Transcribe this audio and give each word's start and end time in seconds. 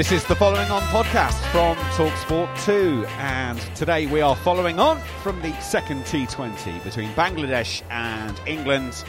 This 0.00 0.12
is 0.12 0.24
the 0.24 0.34
Following 0.34 0.70
On 0.70 0.80
podcast 0.84 1.38
from 1.52 1.76
Talksport 1.92 2.64
2, 2.64 3.04
and 3.18 3.60
today 3.76 4.06
we 4.06 4.22
are 4.22 4.34
following 4.34 4.80
on 4.80 4.98
from 5.22 5.42
the 5.42 5.52
second 5.60 6.04
T20 6.04 6.82
between 6.82 7.10
Bangladesh 7.10 7.82
and 7.90 8.40
England 8.46 9.04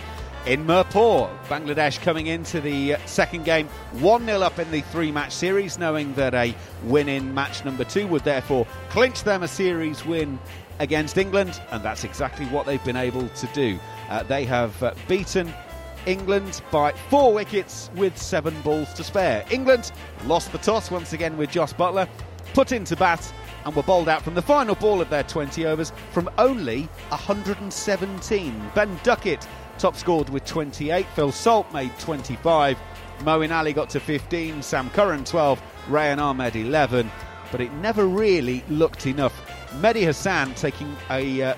in 0.46 0.68
Mirpur. 0.68 1.34
Bangladesh 1.46 2.02
coming 2.02 2.28
into 2.28 2.60
the 2.60 2.98
second 3.06 3.46
game 3.46 3.70
1 4.02 4.26
0 4.26 4.42
up 4.42 4.60
in 4.60 4.70
the 4.70 4.82
three 4.82 5.14
match 5.14 5.32
series, 5.32 5.80
knowing 5.80 6.14
that 6.16 6.34
a 6.34 6.54
win 6.84 7.08
in 7.08 7.34
match 7.34 7.64
number 7.64 7.86
two 7.86 8.06
would 8.08 8.26
therefore 8.26 8.68
clinch 8.90 9.24
them 9.24 9.44
a 9.44 9.48
series 9.48 10.06
win 10.06 10.38
against 10.80 11.18
England, 11.18 11.62
and 11.72 11.82
that's 11.84 12.04
exactly 12.04 12.46
what 12.48 12.66
they've 12.66 12.84
been 12.84 12.98
able 12.98 13.30
to 13.30 13.48
do. 13.54 13.80
Uh, 14.10 14.24
they 14.24 14.44
have 14.44 14.84
uh, 14.84 14.94
beaten 15.08 15.54
England 16.06 16.62
by 16.72 16.92
four 17.10 17.34
wickets 17.34 17.90
with 17.96 18.18
seven 18.18 18.60
balls 18.62 18.94
to 18.94 19.04
spare. 19.04 19.46
England 19.52 19.92
lost 20.26 20.52
the 20.52 20.58
toss 20.58 20.92
once 20.92 21.14
again 21.14 21.38
with 21.38 21.52
Jos 21.52 21.74
Buttler, 21.74 22.08
put 22.54 22.72
into 22.72 22.96
bat, 22.96 23.34
and 23.66 23.76
were 23.76 23.84
bowled 23.84 24.10
out 24.10 24.22
from 24.22 24.34
the 24.34 24.42
final 24.42 24.76
ball 24.76 25.02
of 25.02 25.10
their 25.10 25.24
20 25.24 25.66
overs 25.66 25.92
from 26.12 26.30
only 26.38 26.84
117. 27.10 28.72
Ben 28.74 29.00
Duckett 29.04 29.48
top 29.78 29.96
scored 29.96 30.30
with 30.30 30.46
28, 30.46 31.06
Phil 31.16 31.32
Salt 31.32 31.72
made 31.74 31.98
25, 32.00 32.78
Moeen 33.20 33.52
Ali 33.52 33.74
got 33.74 33.90
to 33.92 34.00
15, 34.00 34.62
Sam 34.62 34.90
Curran 34.92 35.24
12, 35.24 35.62
Rehan 35.90 36.20
Ahmed 36.20 36.56
11, 36.56 37.10
but 37.52 37.62
it 37.62 37.72
never 37.74 38.06
really 38.08 38.64
looked 38.70 39.08
enough. 39.08 39.34
Mehdi 39.80 40.04
Hassan 40.06 40.54
taking 40.56 40.96
a 41.10 41.42
uh, 41.42 41.56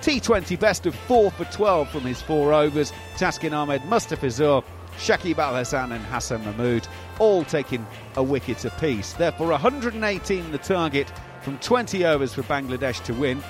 T20 0.00 0.58
best 0.58 0.86
of 0.86 0.94
4 0.94 1.30
for 1.30 1.44
12 1.46 1.90
from 1.90 2.02
his 2.02 2.22
four 2.22 2.52
overs. 2.52 2.92
Taskin 3.16 3.52
Ahmed, 3.52 3.82
Mustafizur, 3.82 4.64
Shakib 4.98 5.38
Al 5.38 5.54
Hassan, 5.54 5.92
and 5.92 6.04
Hassan 6.06 6.44
Mahmood 6.44 6.86
all 7.18 7.44
taking 7.44 7.86
a 8.16 8.22
wicket 8.22 8.64
apiece. 8.64 9.12
Therefore, 9.14 9.48
118 9.48 10.52
the 10.52 10.58
target 10.58 11.10
from 11.42 11.58
20 11.58 12.04
overs 12.04 12.34
for 12.34 12.42
Bangladesh 12.42 13.02
to 13.04 13.14
win. 13.14 13.42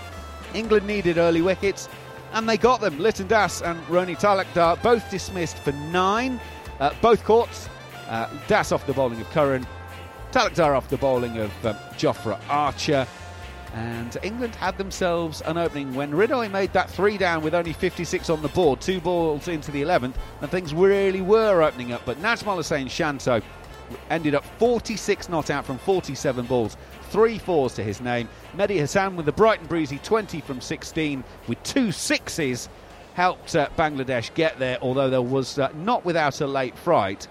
England 0.54 0.86
needed 0.86 1.18
early 1.18 1.42
wickets, 1.42 1.88
and 2.32 2.48
they 2.48 2.56
got 2.56 2.80
them. 2.80 2.98
Liton 2.98 3.28
Das 3.28 3.62
and 3.62 3.80
Roni 3.86 4.18
Talukdar 4.18 4.82
both 4.82 5.10
dismissed 5.10 5.58
for 5.58 5.72
nine. 5.72 6.40
Uh, 6.80 6.92
both 7.00 7.24
courts. 7.24 7.68
Uh, 8.08 8.28
Das 8.46 8.70
off 8.70 8.86
the 8.86 8.92
bowling 8.92 9.20
of 9.20 9.28
Curran, 9.30 9.66
Talukdar 10.30 10.76
off 10.76 10.88
the 10.88 10.96
bowling 10.96 11.38
of 11.38 11.66
um, 11.66 11.74
Jofra 11.96 12.38
Archer. 12.48 13.06
And 13.76 14.16
England 14.22 14.54
had 14.54 14.78
themselves 14.78 15.42
an 15.42 15.58
opening 15.58 15.94
when 15.94 16.10
Hridoy 16.10 16.50
made 16.50 16.72
that 16.72 16.88
three 16.88 17.18
down 17.18 17.42
with 17.42 17.54
only 17.54 17.74
56 17.74 18.30
on 18.30 18.40
the 18.40 18.48
board, 18.48 18.80
two 18.80 19.00
balls 19.00 19.48
into 19.48 19.70
the 19.70 19.82
11th, 19.82 20.14
and 20.40 20.50
things 20.50 20.72
really 20.72 21.20
were 21.20 21.62
opening 21.62 21.92
up. 21.92 22.00
But 22.06 22.16
Najmul 22.22 22.56
Hossain 22.56 22.88
Shanto 22.88 23.42
ended 24.08 24.34
up 24.34 24.46
46 24.58 25.28
not 25.28 25.50
out 25.50 25.66
from 25.66 25.76
47 25.76 26.46
balls, 26.46 26.78
three 27.10 27.38
fours 27.38 27.74
to 27.74 27.84
his 27.84 28.00
name. 28.00 28.30
Mehdi 28.56 28.78
Hassan 28.78 29.14
with 29.14 29.26
the 29.26 29.32
bright 29.32 29.60
and 29.60 29.68
breezy 29.68 29.98
20 29.98 30.40
from 30.40 30.62
16 30.62 31.22
with 31.46 31.62
two 31.62 31.92
sixes 31.92 32.70
helped 33.12 33.54
uh, 33.54 33.68
Bangladesh 33.76 34.32
get 34.32 34.58
there, 34.58 34.78
although 34.80 35.10
there 35.10 35.20
was 35.20 35.58
uh, 35.58 35.68
not 35.74 36.02
without 36.02 36.40
a 36.40 36.46
late 36.46 36.78
fright 36.78 37.28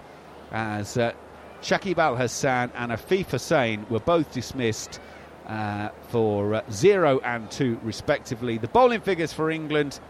as 0.52 0.96
uh, 0.96 1.12
Shakib 1.60 1.98
Al 1.98 2.14
Hassan 2.14 2.70
and 2.76 2.92
Afif 2.92 3.26
Hossain 3.30 3.88
were 3.90 3.98
both 3.98 4.32
dismissed 4.32 5.00
uh, 5.46 5.90
for 6.08 6.54
uh, 6.54 6.62
0 6.70 7.20
and 7.20 7.50
2 7.50 7.80
respectively. 7.82 8.58
The 8.58 8.68
bowling 8.68 9.00
figures 9.00 9.32
for 9.32 9.50
England 9.50 10.00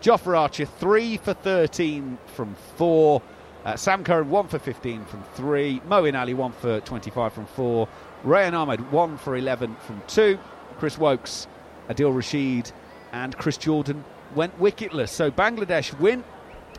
Jofra 0.00 0.38
Archer 0.38 0.64
3 0.64 1.18
for 1.18 1.34
13 1.34 2.18
from 2.34 2.54
4. 2.76 3.20
Uh, 3.66 3.76
Sam 3.76 4.02
Curran 4.02 4.30
1 4.30 4.48
for 4.48 4.58
15 4.58 5.04
from 5.04 5.22
3. 5.34 5.80
Moeen 5.86 6.18
Ali 6.18 6.32
1 6.32 6.52
for 6.52 6.80
25 6.80 7.32
from 7.32 7.44
4. 7.46 7.86
Rehan 8.24 8.54
Ahmed 8.54 8.92
1 8.92 9.18
for 9.18 9.36
11 9.36 9.76
from 9.86 10.02
2. 10.08 10.38
Chris 10.78 10.96
Woakes, 10.96 11.46
Adil 11.90 12.14
Rashid, 12.14 12.72
and 13.12 13.36
Chris 13.36 13.58
Jordan 13.58 14.02
went 14.34 14.58
wicketless. 14.58 15.10
So 15.10 15.30
Bangladesh 15.30 15.98
win, 16.00 16.24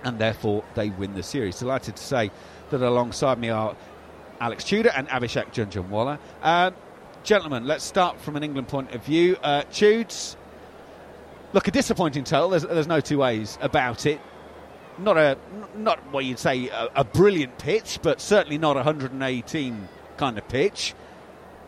and 0.03 0.17
therefore 0.17 0.63
they 0.73 0.89
win 0.89 1.13
the 1.13 1.21
series. 1.21 1.59
Delighted 1.59 1.97
to 1.97 2.03
say 2.03 2.31
that 2.71 2.81
alongside 2.81 3.37
me 3.37 3.49
are 3.49 3.75
Alex 4.39 4.63
Tudor 4.63 4.91
and 4.95 5.07
Abhishek 5.09 5.53
Jhunjhunwala. 5.53 6.17
Um, 6.41 6.73
gentlemen, 7.23 7.65
let's 7.65 7.83
start 7.83 8.19
from 8.19 8.35
an 8.35 8.43
England 8.43 8.67
point 8.67 8.91
of 8.91 9.03
view. 9.03 9.37
Uh, 9.41 9.63
Tudes, 9.71 10.35
look, 11.53 11.67
a 11.67 11.71
disappointing 11.71 12.23
total. 12.23 12.49
There's, 12.49 12.63
there's 12.63 12.87
no 12.87 12.99
two 12.99 13.19
ways 13.19 13.57
about 13.61 14.05
it. 14.05 14.19
Not 14.97 15.17
a, 15.17 15.37
not 15.75 15.99
what 16.11 16.25
you'd 16.25 16.39
say 16.39 16.67
a, 16.69 16.89
a 16.97 17.03
brilliant 17.03 17.57
pitch, 17.57 17.99
but 18.01 18.21
certainly 18.21 18.57
not 18.57 18.75
a 18.75 18.83
118 18.83 19.87
kind 20.17 20.37
of 20.37 20.47
pitch. 20.47 20.93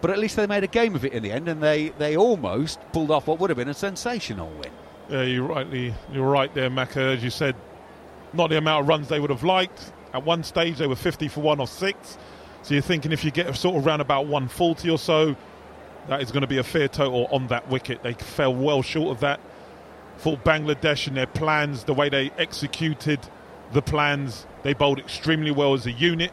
But 0.02 0.12
at 0.12 0.20
least 0.20 0.36
they 0.36 0.48
made 0.48 0.64
a 0.64 0.68
game 0.68 0.96
of 0.96 1.06
it 1.06 1.14
in 1.14 1.24
the 1.24 1.32
end, 1.32 1.48
and 1.48 1.64
they, 1.64 1.90
they 1.98 2.18
almost 2.18 2.80
pulled 2.92 3.10
off 3.10 3.28
what 3.28 3.40
would 3.40 3.50
have 3.50 3.58
been 3.58 3.70
a 3.70 3.74
sensational 3.74 4.50
win. 4.50 4.72
Yeah, 5.10 5.24
you're 5.24 5.48
rightly 5.48 5.94
you're 6.12 6.30
right 6.30 6.54
there, 6.54 6.70
Macca. 6.70 7.16
As 7.16 7.24
you 7.24 7.30
said, 7.30 7.56
not 8.34 8.50
the 8.50 8.58
amount 8.58 8.84
of 8.84 8.88
runs 8.90 9.08
they 9.08 9.20
would 9.20 9.30
have 9.30 9.44
liked. 9.44 9.94
At 10.14 10.24
one 10.24 10.44
stage, 10.44 10.78
they 10.78 10.88
were 10.88 10.96
50 10.96 11.28
for 11.30 11.42
one 11.42 11.60
or 11.60 11.68
six. 11.68 12.18
So 12.64 12.74
you're 12.74 12.82
thinking 12.82 13.12
if 13.12 13.26
you 13.26 13.32
get 13.32 13.54
sort 13.58 13.76
of 13.76 13.86
around 13.86 14.00
about 14.00 14.28
140 14.28 14.90
or 14.90 14.98
so, 14.98 15.36
that 16.08 16.22
is 16.22 16.32
going 16.32 16.42
to 16.42 16.48
be 16.48 16.58
a 16.58 16.64
fair 16.64 16.88
total 16.88 17.28
on 17.30 17.48
that 17.48 17.70
wicket. 17.70 18.04
They 18.04 18.14
fell 18.14 18.56
well 18.56 18.82
short 18.82 19.12
of 19.12 19.20
that. 19.20 19.42
For 20.18 20.38
Bangladesh 20.38 21.08
and 21.08 21.18
their 21.18 21.28
plans, 21.28 21.84
the 21.84 21.94
way 21.94 22.08
they 22.08 22.32
executed 22.38 23.20
the 23.74 23.82
plans, 23.82 24.46
they 24.64 24.74
bowled 24.74 25.00
extremely 25.00 25.52
well 25.52 25.74
as 25.74 25.86
a 25.86 25.92
unit 25.92 26.32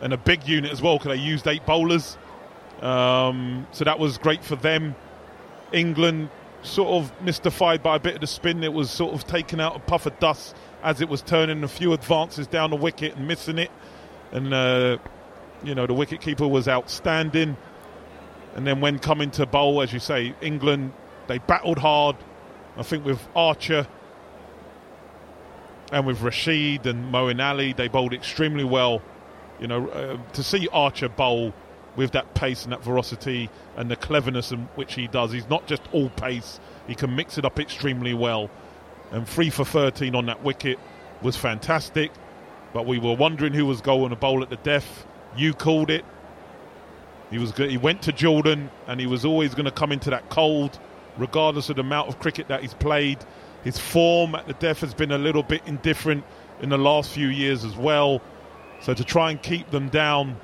and 0.00 0.14
a 0.14 0.16
big 0.16 0.48
unit 0.48 0.72
as 0.72 0.80
well 0.80 0.96
because 0.96 1.14
they 1.16 1.22
used 1.22 1.46
eight 1.46 1.66
bowlers. 1.66 2.16
Um, 2.80 3.66
so 3.72 3.84
that 3.84 3.98
was 3.98 4.16
great 4.16 4.42
for 4.42 4.56
them. 4.56 4.94
England 5.72 6.30
sort 6.62 6.88
of 6.88 7.22
mystified 7.22 7.82
by 7.82 7.96
a 7.96 8.00
bit 8.00 8.14
of 8.14 8.20
the 8.22 8.26
spin. 8.26 8.64
It 8.64 8.72
was 8.72 8.90
sort 8.90 9.12
of 9.12 9.26
taking 9.26 9.60
out 9.60 9.76
a 9.76 9.78
puff 9.78 10.06
of 10.06 10.18
dust 10.20 10.56
as 10.82 11.02
it 11.02 11.08
was 11.08 11.20
turning 11.20 11.62
a 11.64 11.68
few 11.68 11.92
advances 11.92 12.46
down 12.46 12.70
the 12.70 12.76
wicket 12.76 13.16
and 13.16 13.28
missing 13.28 13.58
it. 13.58 13.70
And, 14.32 14.52
uh, 14.52 14.98
you 15.62 15.74
know, 15.74 15.86
the 15.86 15.94
wicketkeeper 15.94 16.48
was 16.48 16.68
outstanding. 16.68 17.56
And 18.54 18.66
then 18.66 18.80
when 18.80 18.98
coming 18.98 19.30
to 19.32 19.46
bowl, 19.46 19.82
as 19.82 19.92
you 19.92 19.98
say, 19.98 20.34
England, 20.40 20.92
they 21.26 21.38
battled 21.38 21.78
hard. 21.78 22.16
I 22.76 22.82
think 22.82 23.04
with 23.04 23.20
Archer 23.36 23.86
and 25.92 26.06
with 26.06 26.22
Rashid 26.22 26.86
and 26.86 27.12
Moeen 27.12 27.42
Ali, 27.42 27.74
they 27.74 27.88
bowled 27.88 28.14
extremely 28.14 28.64
well. 28.64 29.02
You 29.60 29.68
know, 29.68 29.88
uh, 29.88 30.16
to 30.32 30.42
see 30.42 30.68
Archer 30.72 31.08
bowl 31.08 31.52
with 31.96 32.12
that 32.12 32.34
pace 32.34 32.64
and 32.64 32.72
that 32.72 32.82
ferocity 32.82 33.50
and 33.76 33.90
the 33.90 33.96
cleverness 33.96 34.50
in 34.50 34.60
which 34.74 34.94
he 34.94 35.06
does, 35.06 35.32
he's 35.32 35.48
not 35.48 35.66
just 35.66 35.82
all 35.92 36.08
pace, 36.10 36.58
he 36.86 36.94
can 36.94 37.14
mix 37.14 37.36
it 37.36 37.44
up 37.44 37.60
extremely 37.60 38.14
well. 38.14 38.50
And 39.10 39.28
three 39.28 39.50
for 39.50 39.64
13 39.64 40.14
on 40.14 40.26
that 40.26 40.42
wicket 40.42 40.78
was 41.20 41.36
fantastic. 41.36 42.10
But 42.72 42.86
we 42.86 42.98
were 42.98 43.14
wondering 43.14 43.52
who 43.52 43.66
was 43.66 43.80
going 43.80 44.10
to 44.10 44.16
bowl 44.16 44.42
at 44.42 44.50
the 44.50 44.56
death. 44.56 45.06
You 45.36 45.52
called 45.52 45.90
it. 45.90 46.04
He 47.30 47.38
was 47.38 47.52
good. 47.52 47.70
He 47.70 47.78
went 47.78 48.02
to 48.02 48.12
Jordan, 48.12 48.70
and 48.86 49.00
he 49.00 49.06
was 49.06 49.24
always 49.24 49.54
going 49.54 49.64
to 49.64 49.70
come 49.70 49.92
into 49.92 50.10
that 50.10 50.28
cold, 50.28 50.78
regardless 51.16 51.70
of 51.70 51.76
the 51.76 51.82
amount 51.82 52.08
of 52.08 52.18
cricket 52.18 52.48
that 52.48 52.60
he's 52.60 52.74
played. 52.74 53.18
His 53.64 53.78
form 53.78 54.34
at 54.34 54.46
the 54.46 54.54
death 54.54 54.80
has 54.80 54.92
been 54.92 55.12
a 55.12 55.18
little 55.18 55.42
bit 55.42 55.62
indifferent 55.66 56.24
in 56.60 56.68
the 56.68 56.78
last 56.78 57.10
few 57.10 57.28
years 57.28 57.64
as 57.64 57.76
well. 57.76 58.20
So 58.80 58.94
to 58.94 59.04
try 59.04 59.30
and 59.30 59.40
keep 59.42 59.70
them 59.70 59.88
down 59.88 60.36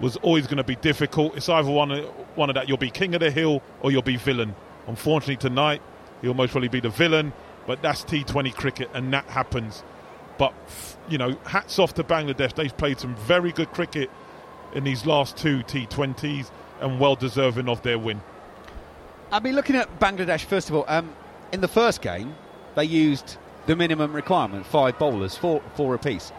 was 0.00 0.16
always 0.18 0.46
going 0.46 0.58
to 0.58 0.64
be 0.64 0.76
difficult. 0.76 1.36
It's 1.36 1.48
either 1.48 1.70
one 1.70 1.90
one 2.34 2.50
of 2.50 2.54
that 2.54 2.68
you'll 2.68 2.76
be 2.76 2.90
king 2.90 3.14
of 3.14 3.20
the 3.20 3.30
hill 3.30 3.62
or 3.80 3.90
you'll 3.90 4.02
be 4.02 4.16
villain. 4.16 4.54
Unfortunately 4.86 5.36
tonight 5.36 5.80
he'll 6.20 6.34
most 6.34 6.50
probably 6.50 6.68
be 6.68 6.80
the 6.80 6.90
villain, 6.90 7.32
but 7.66 7.80
that's 7.80 8.04
T20 8.04 8.54
cricket 8.54 8.90
and 8.92 9.12
that 9.12 9.24
happens. 9.26 9.82
But 10.38 10.54
you 11.08 11.18
know, 11.18 11.36
hats 11.46 11.78
off 11.78 11.94
to 11.94 12.04
Bangladesh. 12.04 12.54
They've 12.54 12.76
played 12.76 12.98
some 12.98 13.14
very 13.16 13.52
good 13.52 13.72
cricket 13.72 14.10
in 14.74 14.84
these 14.84 15.06
last 15.06 15.36
two 15.36 15.60
T20s 15.60 16.50
and 16.80 17.00
well 17.00 17.16
deserving 17.16 17.68
of 17.68 17.82
their 17.82 17.98
win. 17.98 18.20
I'll 19.30 19.40
be 19.40 19.52
looking 19.52 19.76
at 19.76 19.98
Bangladesh 19.98 20.44
first 20.44 20.68
of 20.68 20.76
all. 20.76 20.84
Um, 20.88 21.14
in 21.52 21.60
the 21.60 21.68
first 21.68 22.02
game, 22.02 22.34
they 22.74 22.84
used 22.84 23.38
the 23.66 23.76
minimum 23.76 24.12
requirement, 24.12 24.66
five 24.66 24.98
bowlers, 24.98 25.36
four, 25.36 25.62
four 25.74 25.94
apiece. 25.94 26.32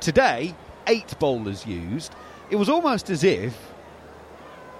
Today, 0.00 0.54
eight 0.86 1.18
bowlers 1.18 1.66
used. 1.66 2.14
It 2.50 2.56
was 2.56 2.68
almost 2.68 3.10
as 3.10 3.22
if 3.24 3.56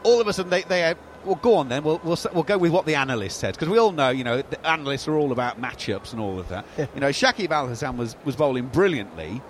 all 0.02 0.20
of 0.20 0.26
a 0.26 0.32
sudden 0.32 0.50
they, 0.50 0.62
they 0.62 0.80
had, 0.80 0.96
well, 1.24 1.36
go 1.36 1.54
on 1.54 1.68
then, 1.68 1.84
we'll, 1.84 2.00
we'll, 2.04 2.18
we'll 2.32 2.42
go 2.42 2.58
with 2.58 2.72
what 2.72 2.86
the 2.86 2.94
analyst 2.94 3.38
said, 3.38 3.54
because 3.54 3.68
we 3.68 3.78
all 3.78 3.92
know, 3.92 4.10
you 4.10 4.24
know, 4.24 4.42
the 4.42 4.66
analysts 4.66 5.06
are 5.08 5.16
all 5.16 5.32
about 5.32 5.60
matchups 5.60 6.12
and 6.12 6.20
all 6.20 6.38
of 6.38 6.48
that. 6.48 6.64
you 6.78 7.00
know, 7.00 7.10
Shakib 7.10 7.50
Al 7.50 7.66
Hassan 7.66 7.96
was, 7.96 8.16
was 8.24 8.36
bowling 8.36 8.66
brilliantly, 8.68 9.42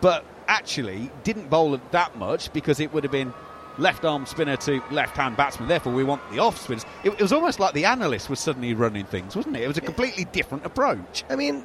but 0.00 0.24
actually 0.46 1.10
didn't 1.24 1.50
bowl 1.50 1.78
that 1.90 2.16
much 2.16 2.52
because 2.52 2.80
it 2.80 2.92
would 2.92 3.04
have 3.04 3.12
been 3.12 3.32
left 3.78 4.04
arm 4.04 4.26
spinner 4.26 4.56
to 4.56 4.82
left 4.90 5.16
hand 5.16 5.36
batsman. 5.36 5.68
Therefore, 5.68 5.92
we 5.92 6.04
want 6.04 6.22
the 6.30 6.38
off 6.38 6.60
spinners. 6.60 6.84
It, 7.04 7.10
it, 7.10 7.20
was 7.20 7.32
almost 7.32 7.60
like 7.60 7.74
the 7.74 7.84
analyst 7.84 8.28
was 8.28 8.40
suddenly 8.40 8.74
running 8.74 9.04
things, 9.04 9.36
wasn't 9.36 9.56
it? 9.56 9.62
It 9.62 9.68
was 9.68 9.78
a 9.78 9.82
completely 9.82 10.24
different 10.24 10.64
approach. 10.66 11.24
I 11.30 11.36
mean, 11.36 11.64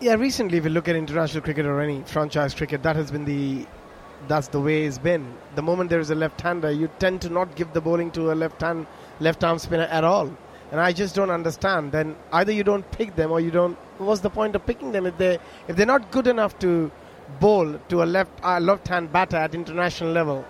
yeah, 0.00 0.14
recently, 0.14 0.58
if 0.58 0.64
you 0.64 0.70
look 0.70 0.88
at 0.88 0.96
international 0.96 1.42
cricket 1.42 1.66
or 1.66 1.80
any 1.80 2.02
franchise 2.02 2.54
cricket, 2.54 2.82
that 2.82 2.96
has 2.96 3.10
been 3.10 3.24
the 3.24 3.66
that's 4.28 4.48
the 4.48 4.60
way 4.60 4.84
it's 4.84 4.98
been. 4.98 5.34
The 5.54 5.62
moment 5.62 5.90
there 5.90 6.00
is 6.00 6.10
a 6.10 6.14
left-hander, 6.14 6.70
you 6.70 6.90
tend 6.98 7.20
to 7.22 7.30
not 7.30 7.54
give 7.56 7.72
the 7.72 7.80
bowling 7.80 8.10
to 8.12 8.32
a 8.32 8.34
left-hand 8.34 8.86
left-arm 9.20 9.58
spinner 9.58 9.84
at 9.84 10.04
all. 10.04 10.30
And 10.72 10.80
I 10.80 10.92
just 10.92 11.14
don't 11.14 11.30
understand. 11.30 11.92
Then 11.92 12.16
either 12.32 12.50
you 12.52 12.64
don't 12.64 12.90
pick 12.90 13.14
them 13.14 13.30
or 13.30 13.40
you 13.40 13.50
don't. 13.50 13.76
What's 13.98 14.20
the 14.20 14.30
point 14.30 14.56
of 14.56 14.66
picking 14.66 14.90
them 14.90 15.06
if 15.06 15.16
they 15.16 15.38
if 15.68 15.76
they're 15.76 15.86
not 15.86 16.10
good 16.10 16.26
enough 16.26 16.58
to 16.58 16.90
bowl 17.38 17.78
to 17.88 18.02
a 18.02 18.04
left 18.04 18.32
uh, 18.42 18.58
left-hand 18.58 19.12
batter 19.12 19.36
at 19.36 19.54
international 19.54 20.10
level? 20.10 20.44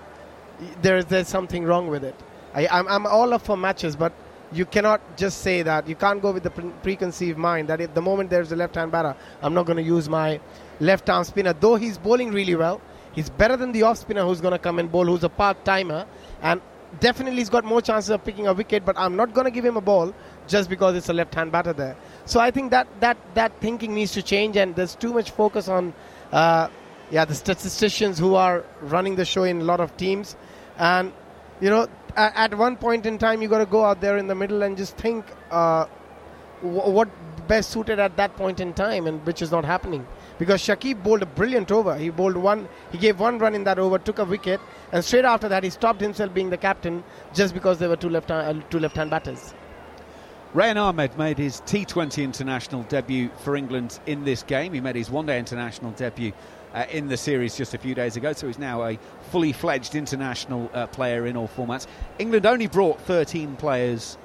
There 0.81 0.97
is 0.97 1.05
there's 1.05 1.29
something 1.29 1.65
wrong 1.65 1.89
with 1.89 2.03
it. 2.03 2.15
I, 2.55 2.67
I'm 2.69 2.89
I'm 2.89 3.07
all 3.07 3.35
up 3.35 3.43
for 3.43 3.59
matches, 3.59 3.95
but 3.95 4.15
you 4.53 4.65
cannot 4.65 5.03
just 5.19 5.43
say 5.43 5.61
that. 5.63 5.87
You 5.87 5.97
can't 5.97 6.23
go 6.23 6.33
with 6.33 6.45
the 6.45 6.51
pre- 6.51 6.71
preconceived 6.83 7.37
mind 7.37 7.69
that 7.69 7.83
if 7.83 7.93
the 7.93 8.01
moment 8.01 8.31
there's 8.31 8.53
a 8.53 8.57
left-hand 8.57 8.91
batter, 8.91 9.15
I'm 9.43 9.53
not 9.53 9.67
going 9.67 9.77
to 9.77 9.83
use 9.83 10.09
my 10.09 10.41
left-arm 10.81 11.25
spinner. 11.25 11.53
Though 11.53 11.77
he's 11.77 11.99
bowling 11.99 12.33
really 12.33 12.55
well, 12.55 12.81
he's 13.17 13.29
better 13.29 13.57
than 13.57 13.73
the 13.73 13.83
off 13.83 13.99
spinner 13.99 14.23
who's 14.23 14.41
going 14.41 14.53
to 14.53 14.59
come 14.61 14.79
and 14.79 14.93
bowl, 14.93 15.07
who's 15.07 15.25
a 15.25 15.29
part-timer, 15.29 16.07
and 16.41 16.61
definitely 17.01 17.41
he's 17.41 17.51
got 17.51 17.65
more 17.65 17.83
chances 17.83 18.11
of 18.11 18.25
picking 18.25 18.47
a 18.47 18.55
wicket. 18.55 18.85
But 18.85 18.97
I'm 18.97 19.17
not 19.17 19.35
going 19.35 19.47
to 19.47 19.51
give 19.51 19.65
him 19.65 19.77
a 19.77 19.81
ball 19.81 20.15
just 20.47 20.71
because 20.71 20.95
it's 20.95 21.09
a 21.09 21.13
left-hand 21.13 21.51
batter 21.51 21.73
there. 21.73 21.97
So 22.27 22.39
I 22.39 22.53
think 22.53 22.71
that 22.71 22.87
that 23.01 23.17
that 23.35 23.61
thinking 23.61 23.95
needs 23.95 24.13
to 24.13 24.23
change, 24.23 24.57
and 24.57 24.77
there's 24.77 24.95
too 24.95 25.13
much 25.13 25.33
focus 25.33 25.67
on. 25.67 25.93
Uh, 26.31 26.69
yeah, 27.11 27.25
the 27.25 27.35
statisticians 27.37 28.19
who 28.19 28.35
are 28.35 28.65
running 28.81 29.15
the 29.15 29.25
show 29.25 29.45
in 29.45 29.61
a 29.61 29.65
lot 29.65 29.81
of 29.81 29.97
teams, 29.97 30.37
and 30.77 31.13
you 31.61 31.71
know 31.71 31.89
at 32.17 32.55
one 32.57 32.77
point 32.77 33.07
in 33.07 33.19
time, 33.19 33.43
you 33.43 33.49
got 33.49 33.59
to 33.59 33.67
go 33.67 33.85
out 33.85 34.01
there 34.01 34.17
in 34.17 34.27
the 34.27 34.35
middle 34.35 34.63
and 34.63 34.77
just 34.77 34.97
think 34.97 35.25
uh, 35.51 35.85
what 36.63 37.09
best 37.47 37.71
suited 37.71 37.99
at 37.99 38.17
that 38.17 38.35
point 38.37 38.59
in 38.59 38.73
time, 38.73 39.07
and 39.07 39.25
which 39.27 39.43
is 39.43 39.51
not 39.51 39.65
happening. 39.65 40.07
Because 40.39 40.61
Shakib 40.61 41.03
bowled 41.03 41.23
a 41.23 41.27
brilliant 41.27 41.73
over. 41.73 41.97
He 41.97 42.11
bowled 42.11 42.37
one. 42.37 42.69
He 42.93 42.99
gave 42.99 43.19
one 43.19 43.39
run 43.39 43.55
in 43.55 43.65
that 43.65 43.79
over, 43.79 43.99
took 43.99 44.19
a 44.19 44.25
wicket, 44.25 44.61
and 44.93 45.05
straight 45.05 45.25
after 45.25 45.49
that, 45.49 45.65
he 45.65 45.71
stopped 45.71 46.01
himself 46.01 46.35
being 46.35 46.51
the 46.51 46.59
captain 46.59 47.03
just 47.33 47.55
because 47.55 47.79
there 47.79 47.89
were 47.89 47.97
two 47.97 48.11
left 48.11 48.31
uh, 48.31 48.53
two 48.71 48.79
left 48.79 48.97
hand 48.97 49.11
batters. 49.11 49.55
Rehan 50.55 50.77
Ahmed 50.77 51.19
made 51.19 51.37
his 51.39 51.61
T20 51.63 52.23
international 52.23 52.83
debut 52.85 53.31
for 53.39 53.57
England 53.57 53.99
in 54.07 54.25
this 54.25 54.43
game. 54.43 54.73
He 54.73 54.81
made 54.81 54.97
his 54.97 55.11
one 55.11 55.27
day 55.27 55.39
international 55.39 55.91
debut 55.93 56.33
uh, 56.73 56.85
in 56.91 57.09
the 57.09 57.17
series 57.17 57.57
just 57.57 57.75
a 57.75 57.79
few 57.79 57.95
days 57.95 58.17
ago, 58.17 58.33
so 58.33 58.47
he's 58.47 58.59
now 58.59 58.85
a 58.85 58.99
fully 59.31 59.53
fledged 59.53 59.95
international 59.95 60.71
uh, 60.73 60.87
player 60.87 61.27
in 61.27 61.37
all 61.37 61.49
formats. 61.49 61.87
England 62.19 62.47
only 62.47 62.69
brought 62.69 63.01
13 63.03 63.57
players 63.57 64.17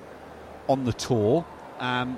on 0.69 0.85
the 0.85 0.93
tour. 0.93 1.45
Um, 1.79 2.17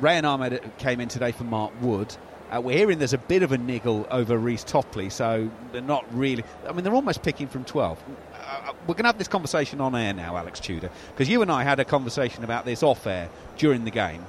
Rehan 0.00 0.24
Ahmed 0.24 0.60
came 0.78 1.00
in 1.00 1.08
today 1.08 1.32
for 1.32 1.44
Mark 1.44 1.72
Wood. 1.80 2.16
Uh, 2.54 2.60
we're 2.60 2.76
hearing 2.76 2.98
there's 2.98 3.12
a 3.12 3.18
bit 3.18 3.42
of 3.42 3.50
a 3.50 3.58
niggle 3.58 4.06
over 4.12 4.38
Reece 4.38 4.62
Topley, 4.62 5.10
so 5.10 5.50
they're 5.72 5.80
not 5.82 6.04
really. 6.14 6.44
I 6.68 6.72
mean, 6.72 6.84
they're 6.84 6.94
almost 6.94 7.22
picking 7.22 7.48
from 7.48 7.64
12. 7.64 8.00
Uh, 8.32 8.72
we're 8.82 8.94
going 8.94 9.02
to 9.02 9.08
have 9.08 9.18
this 9.18 9.26
conversation 9.26 9.80
on 9.80 9.96
air 9.96 10.12
now, 10.12 10.36
Alex 10.36 10.60
Tudor, 10.60 10.90
because 11.10 11.28
you 11.28 11.42
and 11.42 11.50
I 11.50 11.64
had 11.64 11.80
a 11.80 11.84
conversation 11.84 12.44
about 12.44 12.64
this 12.64 12.84
off 12.84 13.08
air 13.08 13.28
during 13.58 13.84
the 13.84 13.90
game. 13.90 14.24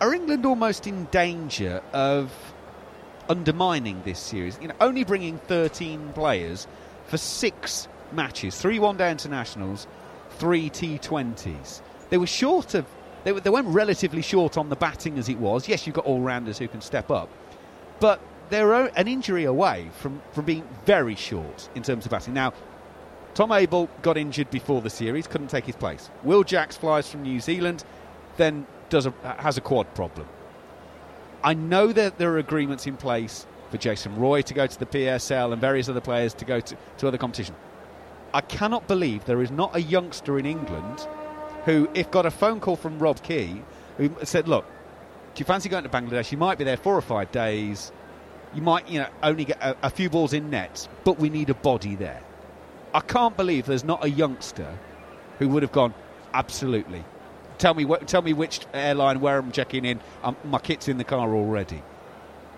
Are 0.00 0.14
England 0.14 0.46
almost 0.46 0.86
in 0.86 1.04
danger 1.06 1.82
of 1.92 2.32
undermining 3.28 4.00
this 4.04 4.18
series? 4.18 4.58
You 4.62 4.68
know, 4.68 4.74
only 4.80 5.04
bringing 5.04 5.36
13 5.38 6.12
players 6.14 6.66
for 7.06 7.18
six 7.18 7.86
matches, 8.12 8.58
three 8.58 8.78
one-day 8.78 9.10
internationals, 9.10 9.86
three 10.38 10.70
T20s. 10.70 11.82
They 12.08 12.16
were 12.16 12.26
short 12.26 12.74
of. 12.74 12.86
They, 13.24 13.32
they 13.32 13.50
went 13.50 13.66
relatively 13.68 14.22
short 14.22 14.56
on 14.56 14.68
the 14.68 14.76
batting 14.76 15.18
as 15.18 15.28
it 15.28 15.38
was. 15.38 15.66
Yes, 15.66 15.86
you've 15.86 15.96
got 15.96 16.04
all 16.04 16.20
rounders 16.20 16.58
who 16.58 16.68
can 16.68 16.80
step 16.80 17.10
up, 17.10 17.28
but 18.00 18.20
they're 18.50 18.72
an 18.74 19.08
injury 19.08 19.44
away 19.44 19.88
from, 19.98 20.20
from 20.32 20.44
being 20.44 20.66
very 20.84 21.14
short 21.14 21.68
in 21.74 21.82
terms 21.82 22.04
of 22.04 22.10
batting. 22.10 22.34
Now, 22.34 22.52
Tom 23.34 23.50
Abell 23.50 23.88
got 24.02 24.16
injured 24.16 24.50
before 24.50 24.80
the 24.80 24.90
series, 24.90 25.26
couldn't 25.26 25.48
take 25.48 25.64
his 25.64 25.74
place. 25.74 26.10
Will 26.22 26.44
Jacks 26.44 26.76
flies 26.76 27.10
from 27.10 27.22
New 27.22 27.40
Zealand, 27.40 27.82
then 28.36 28.66
does 28.90 29.06
a, 29.06 29.14
has 29.38 29.56
a 29.56 29.60
quad 29.60 29.92
problem. 29.94 30.28
I 31.42 31.54
know 31.54 31.92
that 31.92 32.18
there 32.18 32.30
are 32.32 32.38
agreements 32.38 32.86
in 32.86 32.96
place 32.96 33.46
for 33.70 33.78
Jason 33.78 34.16
Roy 34.16 34.42
to 34.42 34.54
go 34.54 34.66
to 34.66 34.78
the 34.78 34.86
PSL 34.86 35.52
and 35.52 35.60
various 35.60 35.88
other 35.88 36.00
players 36.00 36.32
to 36.34 36.44
go 36.44 36.60
to, 36.60 36.76
to 36.98 37.08
other 37.08 37.18
competition. 37.18 37.56
I 38.32 38.40
cannot 38.40 38.86
believe 38.86 39.24
there 39.24 39.42
is 39.42 39.50
not 39.50 39.74
a 39.74 39.82
youngster 39.82 40.38
in 40.38 40.46
England 40.46 41.06
who, 41.64 41.88
if 41.94 42.10
got 42.10 42.26
a 42.26 42.30
phone 42.30 42.60
call 42.60 42.76
from 42.76 42.98
Rob 42.98 43.22
Key, 43.22 43.62
who 43.96 44.10
said, 44.22 44.48
"Look, 44.48 44.64
do 45.34 45.40
you 45.40 45.44
fancy 45.44 45.68
going 45.68 45.84
to 45.84 45.90
Bangladesh? 45.90 46.30
You 46.32 46.38
might 46.38 46.58
be 46.58 46.64
there 46.64 46.76
four 46.76 46.96
or 46.96 47.02
five 47.02 47.30
days. 47.32 47.92
You 48.54 48.62
might, 48.62 48.88
you 48.88 49.00
know, 49.00 49.08
only 49.22 49.44
get 49.44 49.60
a, 49.60 49.76
a 49.82 49.90
few 49.90 50.08
balls 50.08 50.32
in 50.32 50.50
nets, 50.50 50.88
but 51.04 51.18
we 51.18 51.28
need 51.28 51.50
a 51.50 51.54
body 51.54 51.94
there." 51.96 52.22
I 52.94 53.00
can't 53.00 53.36
believe 53.36 53.66
there's 53.66 53.82
not 53.84 54.04
a 54.04 54.08
youngster 54.08 54.78
who 55.40 55.48
would 55.48 55.64
have 55.64 55.72
gone, 55.72 55.92
absolutely. 56.32 57.04
Tell 57.58 57.74
me, 57.74 57.84
wh- 57.84 58.04
tell 58.06 58.22
me 58.22 58.32
which 58.32 58.60
airline, 58.72 59.20
where 59.20 59.36
I'm 59.36 59.50
checking 59.50 59.84
in. 59.84 60.00
Um, 60.22 60.36
my 60.44 60.60
kit's 60.60 60.86
in 60.86 60.96
the 60.96 61.04
car 61.04 61.34
already. 61.34 61.82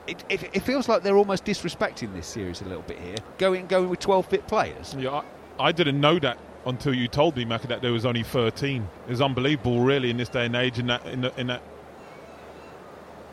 It, 0.07 0.23
it, 0.29 0.43
it, 0.55 0.61
feels 0.61 0.89
like 0.89 1.03
they're 1.03 1.17
almost 1.17 1.47
disrespecting 1.47 2.13
this 2.13 2.27
series 2.27 2.61
a 2.61 2.65
little 2.65 2.83
bit 2.83 2.99
here, 3.01 3.17
going 3.39 3.67
going 3.67 3.89
with 3.89 3.99
12 3.99 4.27
fit 4.27 4.47
players. 4.47 4.95
Yeah, 4.97 5.23
I, 5.59 5.69
I 5.69 5.73
didn't 5.73 6.01
know 6.01 6.19
that 6.19 6.39
until 6.67 6.93
you 6.93 7.07
told 7.07 7.37
me, 7.37 7.45
Macca, 7.45 7.69
that 7.69 7.81
there 7.81 7.93
was 7.93 8.05
only 8.05 8.25
13. 8.25 8.89
It's 9.09 9.21
unbelievable, 9.21 9.81
really, 9.81 10.11
in 10.11 10.17
this 10.17 10.29
day 10.29 10.47
and 10.47 10.57
age. 10.57 10.79
In 10.79 10.89
that, 10.89 11.07
in, 11.07 11.21
the, 11.23 11.41
in 11.41 11.47
that, 11.47 11.63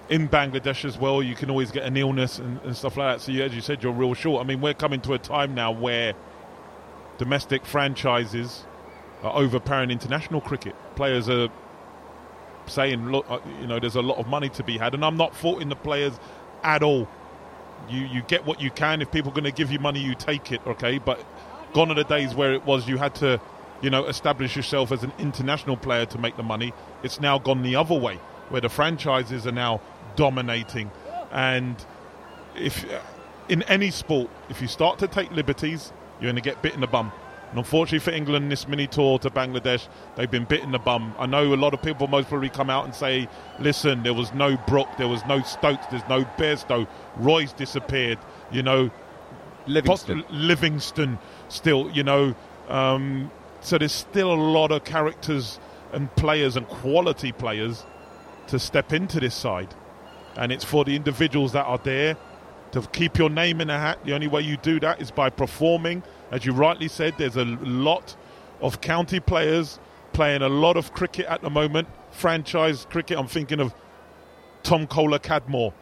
in 0.08 0.30
Bangladesh 0.30 0.86
as 0.86 0.98
well, 0.98 1.24
you 1.24 1.36
can 1.36 1.50
always 1.50 1.72
get 1.72 1.84
an 1.84 1.98
illness 1.98 2.38
and, 2.38 2.62
and 2.62 2.78
stuff 2.78 2.96
like 2.96 3.18
that. 3.18 3.22
So, 3.22 3.32
as 3.34 3.54
you 3.56 3.62
said, 3.62 3.82
you're 3.82 3.92
real 3.92 4.13
short. 4.13 4.44
I 4.44 4.48
mean, 4.48 4.62
we're 4.62 4.75
coming 4.75 5.02
to 5.02 5.13
a 5.13 5.18
time 5.18 5.56
now 5.56 5.72
where 5.72 6.13
domestic 7.18 7.66
franchises 7.66 8.66
are 9.24 9.36
overpowering 9.36 9.90
international 9.90 10.42
cricket. 10.42 10.75
Players 10.96 11.28
are 11.28 11.50
saying, 12.68 13.12
"Look, 13.12 13.25
uh, 13.30 13.40
you 13.62 13.68
know, 13.68 13.80
there's 13.80 13.96
a 13.96 14.02
lot 14.02 14.20
of 14.20 14.28
money 14.28 14.50
to 14.50 14.63
be 14.63 14.78
had," 14.78 14.94
and 14.94 15.04
I'm 15.04 15.18
not 15.18 15.36
faulting 15.36 15.70
the 15.70 15.75
players 15.75 16.13
at 16.63 16.84
all. 16.84 17.08
You 17.90 18.02
you 18.02 18.22
get 18.22 18.46
what 18.46 18.62
you 18.62 18.70
can. 18.70 19.02
If 19.02 19.12
people 19.12 19.32
are 19.32 19.36
going 19.36 19.46
to 19.46 19.52
give 19.52 19.72
you 19.72 19.80
money, 19.80 20.02
you 20.02 20.13
take 20.13 20.52
it. 20.52 20.62
Okay, 20.68 21.00
but 21.00 21.25
gone 21.74 21.92
are 21.92 21.96
the 21.96 22.03
days 22.03 22.36
where 22.36 22.53
it 22.53 22.65
was 22.65 22.88
you 22.88 22.98
had 22.98 23.15
to 23.15 23.42
you 23.84 23.89
know, 23.89 24.06
establish 24.06 24.56
yourself 24.56 24.92
as 24.94 25.03
an 25.03 25.12
international 25.20 25.75
player 25.75 26.06
to 26.06 26.18
make 26.18 26.38
the 26.38 26.44
money. 26.44 26.74
It's 27.03 27.20
now 27.20 27.38
gone 27.38 27.63
the 27.63 27.75
other 27.75 27.94
way, 27.94 28.15
where 28.50 28.62
the 28.62 28.70
franchises 28.70 29.46
are 29.46 29.51
now 29.51 29.82
dominating. 30.15 30.89
And 31.32 31.75
if 32.56 32.86
in 33.50 33.62
any 33.63 33.92
sport, 33.92 34.30
if 34.50 34.62
you 34.62 34.70
start 34.70 35.00
to 35.00 35.08
take 35.08 35.32
liberties, 35.32 35.92
you're 36.20 36.32
going 36.32 36.42
to 36.42 36.50
get 36.50 36.62
bit 36.62 36.74
in 36.74 36.80
the 36.80 36.88
bum. 36.88 37.12
And 37.50 37.60
unfortunately 37.60 38.00
for 38.00 38.12
England, 38.12 38.50
this 38.50 38.70
mini 38.70 38.88
tour 38.88 39.20
to 39.20 39.30
Bangladesh, 39.30 39.88
they've 40.15 40.32
been 40.32 40.46
bit 40.46 40.63
in 40.63 40.72
the 40.72 40.80
bum. 40.80 41.13
I 41.20 41.25
know 41.25 41.53
a 41.53 41.56
lot 41.56 41.74
of 41.74 41.82
people 41.82 42.08
most 42.08 42.30
probably 42.30 42.50
come 42.50 42.70
out 42.70 42.86
and 42.86 42.96
say, 42.96 43.27
listen, 43.60 44.01
there 44.03 44.13
was 44.13 44.34
no 44.34 44.56
Brook, 44.65 44.88
there 44.98 45.10
was 45.10 45.25
no 45.25 45.42
Stokes, 45.42 45.88
there's 45.88 46.08
no 46.08 46.24
Bairstow, 46.38 46.88
Roy's 47.18 47.51
disappeared, 47.51 48.18
you 48.50 48.63
know, 48.63 48.89
Livingstone. 49.67 50.24
Livingstone 50.29 51.20
still, 51.50 51.89
you 51.91 52.03
know. 52.03 52.36
Um, 52.70 53.32
so 53.62 53.77
there's 53.77 53.93
still 53.93 54.34
a 54.34 54.36
lot 54.36 54.72
of 54.72 54.84
characters 54.84 55.60
and 55.91 56.13
players 56.15 56.58
and 56.58 56.67
quality 56.67 57.32
players 57.32 57.86
to 58.48 58.60
step 58.60 58.91
into 58.93 59.20
this 59.20 59.36
side. 59.36 59.74
And 60.36 60.51
it's 60.51 60.65
for 60.65 60.84
the 60.84 60.96
individuals 60.96 61.53
that 61.53 61.65
are 61.65 61.77
there 61.77 62.17
to 62.72 62.82
keep 62.82 63.17
your 63.17 63.29
name 63.29 63.62
in 63.62 63.67
the 63.67 63.77
hat. 63.77 64.00
The 64.03 64.13
only 64.13 64.27
way 64.27 64.41
you 64.41 64.58
do 64.58 64.79
that 64.79 65.00
is 65.01 65.12
by 65.12 65.29
performing. 65.29 66.03
As 66.32 66.46
you 66.46 66.53
rightly 66.53 66.88
said, 66.88 67.13
there's 67.17 67.38
a 67.38 67.46
lot 67.46 68.15
of 68.62 68.82
county 68.82 69.20
players 69.20 69.79
playing 70.12 70.41
a 70.41 70.50
lot 70.50 70.77
of 70.77 70.93
cricket 70.93 71.25
at 71.27 71.41
the 71.41 71.50
moment, 71.50 71.88
franchise 72.12 72.88
cricket. 72.89 73.17
I'm 73.17 73.27
thinking 73.27 73.60
of 73.60 73.74
Tom 74.63 74.88
Kohler-Cadmore 74.88 75.74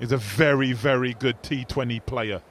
is 0.00 0.12
a 0.12 0.16
very, 0.16 0.72
very 0.72 1.14
good 1.14 1.40
T20 1.42 2.04
player. 2.04 2.42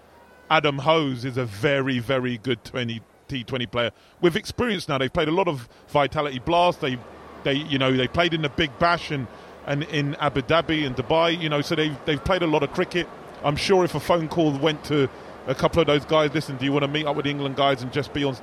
Adam 0.49 0.79
Hose 0.79 1.25
is 1.25 1.37
a 1.37 1.45
very, 1.45 1.99
very 1.99 2.37
good 2.37 2.63
20, 2.63 3.01
T20 3.27 3.71
player 3.71 3.91
with 4.21 4.35
experience 4.35 4.87
now. 4.87 4.97
They've 4.97 5.13
played 5.13 5.27
a 5.27 5.33
lot 5.33 5.47
of 5.47 5.69
Vitality 5.89 6.39
Blast. 6.39 6.81
They, 6.81 6.97
they, 7.43 7.53
you 7.53 7.77
know, 7.77 7.95
they 7.95 8.07
played 8.07 8.33
in 8.33 8.41
the 8.41 8.49
Big 8.49 8.77
Bash 8.79 9.11
and, 9.11 9.27
and 9.67 9.83
in 9.83 10.15
Abu 10.15 10.41
Dhabi 10.41 10.85
and 10.85 10.95
Dubai. 10.95 11.39
You 11.39 11.49
know, 11.49 11.61
so 11.61 11.75
they've 11.75 11.97
they've 12.05 12.23
played 12.23 12.41
a 12.41 12.47
lot 12.47 12.63
of 12.63 12.73
cricket. 12.73 13.07
I'm 13.43 13.55
sure 13.55 13.85
if 13.85 13.95
a 13.95 13.99
phone 13.99 14.27
call 14.27 14.57
went 14.57 14.83
to 14.85 15.09
a 15.47 15.55
couple 15.55 15.81
of 15.81 15.87
those 15.87 16.05
guys, 16.05 16.33
listen, 16.33 16.57
do 16.57 16.65
you 16.65 16.71
want 16.71 16.83
to 16.83 16.87
meet 16.87 17.05
up 17.05 17.15
with 17.15 17.25
England 17.25 17.55
guys 17.55 17.81
and 17.81 17.91
just 17.91 18.13
be 18.13 18.23
on? 18.23 18.35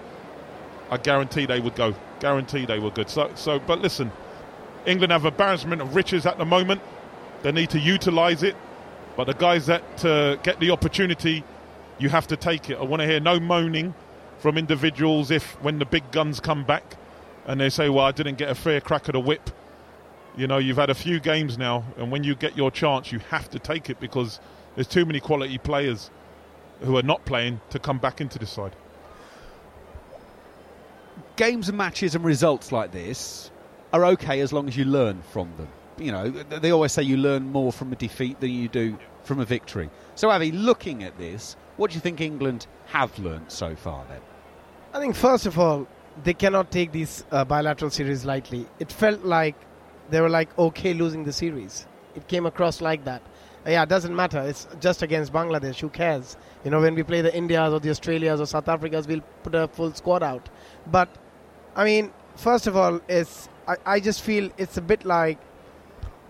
I 0.90 0.98
guarantee 0.98 1.46
they 1.46 1.60
would 1.60 1.74
go. 1.74 1.94
Guarantee 2.20 2.64
they 2.64 2.78
were 2.78 2.90
good. 2.90 3.10
So, 3.10 3.30
so, 3.34 3.58
but 3.58 3.80
listen, 3.80 4.12
England 4.86 5.12
have 5.12 5.24
embarrassment 5.24 5.82
of 5.82 5.94
riches 5.94 6.26
at 6.26 6.38
the 6.38 6.44
moment. 6.44 6.80
They 7.42 7.52
need 7.52 7.70
to 7.70 7.78
utilise 7.78 8.42
it. 8.42 8.56
But 9.16 9.24
the 9.24 9.34
guys 9.34 9.66
that 9.66 10.04
uh, 10.04 10.36
get 10.36 10.60
the 10.60 10.70
opportunity, 10.70 11.42
you 11.98 12.08
have 12.08 12.26
to 12.28 12.36
take 12.36 12.70
it. 12.70 12.78
I 12.78 12.82
want 12.82 13.00
to 13.00 13.06
hear 13.06 13.20
no 13.20 13.40
moaning 13.40 13.94
from 14.38 14.58
individuals 14.58 15.30
if 15.30 15.52
when 15.62 15.78
the 15.78 15.86
big 15.86 16.10
guns 16.12 16.40
come 16.40 16.64
back 16.64 16.96
and 17.46 17.60
they 17.60 17.70
say, 17.70 17.88
"Well, 17.88 18.04
I 18.04 18.12
didn't 18.12 18.36
get 18.38 18.50
a 18.50 18.54
fair 18.54 18.80
crack 18.80 19.08
at 19.08 19.12
the 19.12 19.20
whip." 19.20 19.50
You 20.36 20.46
know, 20.46 20.58
you've 20.58 20.76
had 20.76 20.90
a 20.90 20.94
few 20.94 21.18
games 21.18 21.56
now, 21.56 21.84
and 21.96 22.10
when 22.10 22.22
you 22.22 22.34
get 22.34 22.56
your 22.56 22.70
chance, 22.70 23.10
you 23.10 23.20
have 23.30 23.48
to 23.50 23.58
take 23.58 23.88
it 23.88 23.98
because 24.00 24.38
there's 24.74 24.86
too 24.86 25.06
many 25.06 25.18
quality 25.18 25.56
players 25.56 26.10
who 26.82 26.98
are 26.98 27.02
not 27.02 27.24
playing 27.24 27.60
to 27.70 27.78
come 27.78 27.98
back 27.98 28.20
into 28.20 28.38
the 28.38 28.46
side. 28.46 28.76
Games 31.36 31.68
and 31.68 31.78
matches 31.78 32.14
and 32.14 32.24
results 32.24 32.72
like 32.72 32.92
this 32.92 33.50
are 33.92 34.04
okay 34.04 34.40
as 34.40 34.52
long 34.52 34.68
as 34.68 34.76
you 34.76 34.84
learn 34.84 35.22
from 35.32 35.50
them. 35.56 35.68
You 35.98 36.12
know, 36.12 36.28
they 36.28 36.70
always 36.70 36.92
say 36.92 37.02
you 37.02 37.16
learn 37.16 37.50
more 37.50 37.72
from 37.72 37.92
a 37.92 37.96
defeat 37.96 38.40
than 38.40 38.50
you 38.50 38.68
do 38.68 38.98
from 39.24 39.40
a 39.40 39.46
victory. 39.46 39.88
So, 40.14 40.30
Avi, 40.30 40.52
looking 40.52 41.02
at 41.02 41.16
this, 41.18 41.56
what 41.76 41.90
do 41.90 41.94
you 41.94 42.00
think 42.00 42.20
England 42.20 42.66
have 42.86 43.18
learnt 43.18 43.52
so 43.52 43.74
far 43.76 44.04
then? 44.08 44.20
I 44.92 45.00
think 45.00 45.14
first 45.14 45.46
of 45.46 45.58
all, 45.58 45.86
they 46.24 46.34
cannot 46.34 46.70
take 46.70 46.92
these 46.92 47.24
uh, 47.30 47.44
bilateral 47.44 47.90
series 47.90 48.24
lightly. 48.24 48.66
It 48.78 48.90
felt 48.90 49.22
like 49.22 49.54
they 50.10 50.20
were 50.20 50.30
like 50.30 50.56
okay 50.58 50.94
losing 50.94 51.24
the 51.24 51.32
series. 51.32 51.86
It 52.14 52.26
came 52.28 52.46
across 52.46 52.80
like 52.80 53.04
that. 53.04 53.22
Uh, 53.66 53.70
yeah, 53.70 53.82
it 53.82 53.88
doesn't 53.88 54.14
matter. 54.14 54.40
It's 54.40 54.66
just 54.80 55.02
against 55.02 55.32
Bangladesh. 55.32 55.80
Who 55.80 55.88
cares? 55.88 56.36
You 56.64 56.70
know, 56.70 56.80
when 56.80 56.94
we 56.94 57.02
play 57.02 57.20
the 57.20 57.36
Indias 57.36 57.72
or 57.72 57.80
the 57.80 57.90
Australias 57.90 58.40
or 58.40 58.46
South 58.46 58.66
Africas, 58.66 59.06
we'll 59.06 59.22
put 59.42 59.54
a 59.54 59.68
full 59.68 59.92
squad 59.92 60.22
out. 60.22 60.48
But 60.86 61.08
I 61.74 61.84
mean, 61.84 62.12
first 62.36 62.66
of 62.66 62.76
all, 62.76 63.00
it's 63.08 63.48
I, 63.68 63.76
I 63.84 64.00
just 64.00 64.22
feel 64.22 64.50
it's 64.56 64.76
a 64.76 64.82
bit 64.82 65.04
like 65.04 65.38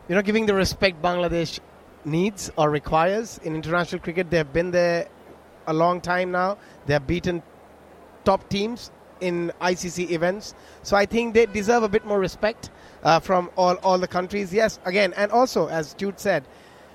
you 0.09 0.15
know 0.15 0.23
giving 0.23 0.47
the 0.47 0.55
respect 0.55 1.01
Bangladesh 1.01 1.61
needs 2.05 2.51
or 2.57 2.71
requires 2.71 3.39
in 3.45 3.55
international 3.55 4.01
cricket. 4.01 4.31
They 4.31 4.39
have 4.39 4.53
been 4.53 4.71
there 4.71 5.09
a 5.67 5.75
long 5.75 6.01
time 6.01 6.31
now. 6.31 6.59
They 6.87 6.93
have 6.93 7.07
beaten 7.07 7.43
top 8.25 8.49
teams 8.49 8.91
in 9.21 9.53
ICC 9.61 10.11
events. 10.11 10.55
So 10.83 10.97
I 10.97 11.07
think 11.07 11.35
they 11.35 11.47
deserve 11.47 11.83
a 11.83 11.89
bit 11.89 12.05
more 12.05 12.19
respect 12.19 12.71
uh, 13.03 13.21
from 13.21 13.51
all, 13.57 13.77
all 13.83 13.99
the 13.99 14.09
countries. 14.09 14.53
Yes, 14.53 14.79
again, 14.85 15.15
and 15.17 15.33
also, 15.33 15.69
as 15.69 15.95
Jude 15.95 16.21
said, 16.21 16.45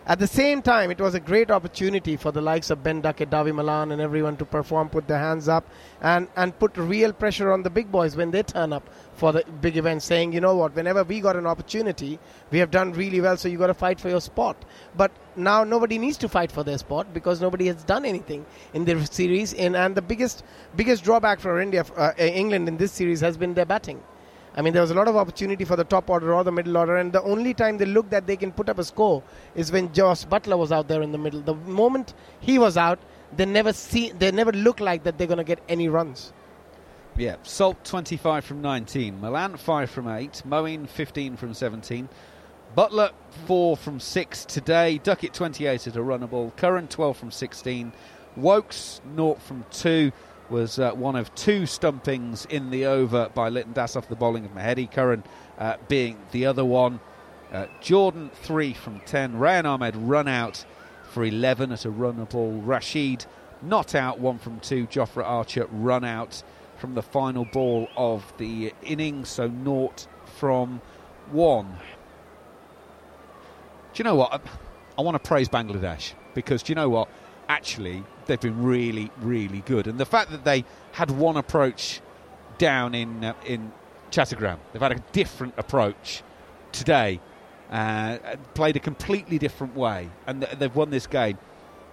at 0.07 0.17
the 0.17 0.27
same 0.27 0.61
time, 0.63 0.89
it 0.89 0.99
was 0.99 1.13
a 1.13 1.19
great 1.19 1.51
opportunity 1.51 2.17
for 2.17 2.31
the 2.31 2.41
likes 2.41 2.71
of 2.71 2.83
Ben 2.83 3.01
Duckett, 3.01 3.29
Dawid 3.29 3.53
Malan, 3.53 3.91
and 3.91 4.01
everyone 4.01 4.35
to 4.37 4.45
perform, 4.45 4.89
put 4.89 5.07
their 5.07 5.19
hands 5.19 5.47
up, 5.47 5.63
and, 6.01 6.27
and 6.35 6.57
put 6.57 6.75
real 6.75 7.13
pressure 7.13 7.51
on 7.51 7.61
the 7.61 7.69
big 7.69 7.91
boys 7.91 8.15
when 8.15 8.31
they 8.31 8.41
turn 8.41 8.73
up 8.73 8.89
for 9.13 9.31
the 9.31 9.43
big 9.61 9.77
event, 9.77 10.01
saying, 10.01 10.33
you 10.33 10.41
know 10.41 10.55
what, 10.55 10.75
whenever 10.75 11.03
we 11.03 11.19
got 11.19 11.35
an 11.35 11.45
opportunity, 11.45 12.17
we 12.49 12.57
have 12.57 12.71
done 12.71 12.93
really 12.93 13.21
well, 13.21 13.37
so 13.37 13.47
you 13.47 13.59
got 13.59 13.67
to 13.67 13.75
fight 13.75 13.99
for 13.99 14.09
your 14.09 14.21
spot. 14.21 14.57
But 14.97 15.11
now 15.35 15.63
nobody 15.63 15.99
needs 15.99 16.17
to 16.17 16.29
fight 16.29 16.51
for 16.51 16.63
their 16.63 16.79
spot 16.79 17.13
because 17.13 17.39
nobody 17.39 17.67
has 17.67 17.83
done 17.83 18.03
anything 18.03 18.45
in 18.73 18.85
the 18.85 19.05
series. 19.05 19.53
In, 19.53 19.75
and 19.75 19.95
the 19.95 20.01
biggest 20.01 20.43
biggest 20.75 21.03
drawback 21.03 21.39
for 21.39 21.61
India, 21.61 21.85
uh, 21.95 22.13
England 22.17 22.67
in 22.67 22.77
this 22.77 22.91
series 22.91 23.21
has 23.21 23.37
been 23.37 23.53
their 23.53 23.65
batting. 23.65 24.01
I 24.55 24.61
mean, 24.61 24.73
there 24.73 24.81
was 24.81 24.91
a 24.91 24.95
lot 24.95 25.07
of 25.07 25.15
opportunity 25.15 25.63
for 25.63 25.75
the 25.75 25.83
top 25.83 26.09
order 26.09 26.33
or 26.33 26.43
the 26.43 26.51
middle 26.51 26.75
order, 26.75 26.97
and 26.97 27.13
the 27.13 27.21
only 27.23 27.53
time 27.53 27.77
they 27.77 27.85
look 27.85 28.09
that 28.09 28.27
they 28.27 28.35
can 28.35 28.51
put 28.51 28.67
up 28.67 28.79
a 28.79 28.83
score 28.83 29.23
is 29.55 29.71
when 29.71 29.93
Jos 29.93 30.25
Buttler 30.25 30.57
was 30.57 30.71
out 30.71 30.87
there 30.87 31.01
in 31.01 31.11
the 31.11 31.17
middle. 31.17 31.41
The 31.41 31.53
moment 31.53 32.13
he 32.41 32.59
was 32.59 32.75
out, 32.75 32.99
they 33.35 33.45
never 33.45 33.71
see, 33.71 34.11
they 34.11 34.31
never 34.31 34.51
look 34.51 34.79
like 34.79 35.03
that 35.03 35.17
they're 35.17 35.27
going 35.27 35.37
to 35.37 35.45
get 35.45 35.61
any 35.69 35.87
runs. 35.87 36.33
Yeah, 37.17 37.35
Salt 37.43 37.83
25 37.85 38.43
from 38.43 38.61
19, 38.61 39.19
Malan 39.19 39.57
5 39.57 39.89
from 39.89 40.07
8, 40.07 40.43
Moeen 40.47 40.87
15 40.87 41.37
from 41.37 41.53
17, 41.53 42.09
Buttler 42.75 43.11
4 43.47 43.75
from 43.77 43.99
6 43.99 44.45
today, 44.45 44.97
Duckett 44.97 45.33
28 45.33 45.87
at 45.87 45.95
a 45.95 45.99
runnable, 45.99 46.55
Curran 46.55 46.87
12 46.87 47.17
from 47.17 47.31
16, 47.31 47.91
Woakes 48.37 49.01
0 49.13 49.35
from 49.35 49.65
2, 49.71 50.11
was 50.51 50.77
uh, 50.77 50.91
one 50.91 51.15
of 51.15 51.33
two 51.33 51.65
stumpings 51.65 52.45
in 52.45 52.69
the 52.69 52.85
over 52.85 53.29
by 53.33 53.49
Liton 53.49 53.73
Das 53.73 53.95
off 53.95 54.07
the 54.09 54.15
bowling 54.15 54.45
of 54.45 54.51
Mahedi 54.51 54.91
Curran 54.91 55.23
uh, 55.57 55.77
being 55.87 56.17
the 56.31 56.45
other 56.45 56.65
one. 56.65 56.99
Uh, 57.51 57.65
Jordan 57.81 58.29
3 58.43 58.73
from 58.73 58.99
10. 59.01 59.39
Rehan 59.39 59.65
Ahmed 59.65 59.95
run 59.95 60.27
out 60.27 60.63
for 61.09 61.25
11 61.25 61.71
at 61.71 61.85
a 61.85 61.91
runnable. 61.91 62.61
Rashid 62.63 63.25
not 63.61 63.95
out 63.95 64.19
1 64.19 64.37
from 64.39 64.59
2. 64.59 64.87
Jofra 64.87 65.23
Archer 65.23 65.67
run 65.71 66.03
out 66.03 66.43
from 66.77 66.93
the 66.95 67.01
final 67.01 67.45
ball 67.45 67.87
of 67.95 68.33
the 68.37 68.73
innings, 68.83 69.29
so 69.29 69.47
naught 69.47 70.07
from 70.37 70.81
1. 71.31 71.65
Do 71.65 71.77
you 73.95 74.03
know 74.03 74.15
what? 74.15 74.33
I, 74.33 74.39
I 74.97 75.01
want 75.01 75.21
to 75.21 75.27
praise 75.27 75.49
Bangladesh 75.49 76.13
because 76.33 76.63
do 76.63 76.71
you 76.71 76.75
know 76.75 76.89
what? 76.89 77.09
actually 77.51 78.01
they've 78.31 78.39
been 78.39 78.63
really, 78.63 79.11
really 79.19 79.59
good. 79.65 79.87
And 79.87 79.99
the 79.99 80.05
fact 80.05 80.31
that 80.31 80.45
they 80.45 80.63
had 80.93 81.11
one 81.11 81.35
approach 81.35 81.99
down 82.57 82.95
in 82.95 83.25
uh, 83.25 83.33
in 83.45 83.73
Chattogram, 84.09 84.57
they've 84.71 84.81
had 84.81 84.93
a 84.93 85.03
different 85.11 85.53
approach 85.57 86.23
today, 86.71 87.19
uh, 87.69 88.17
played 88.53 88.77
a 88.77 88.79
completely 88.79 89.37
different 89.37 89.75
way, 89.75 90.09
and 90.27 90.43
they've 90.43 90.75
won 90.75 90.91
this 90.91 91.07
game. 91.07 91.37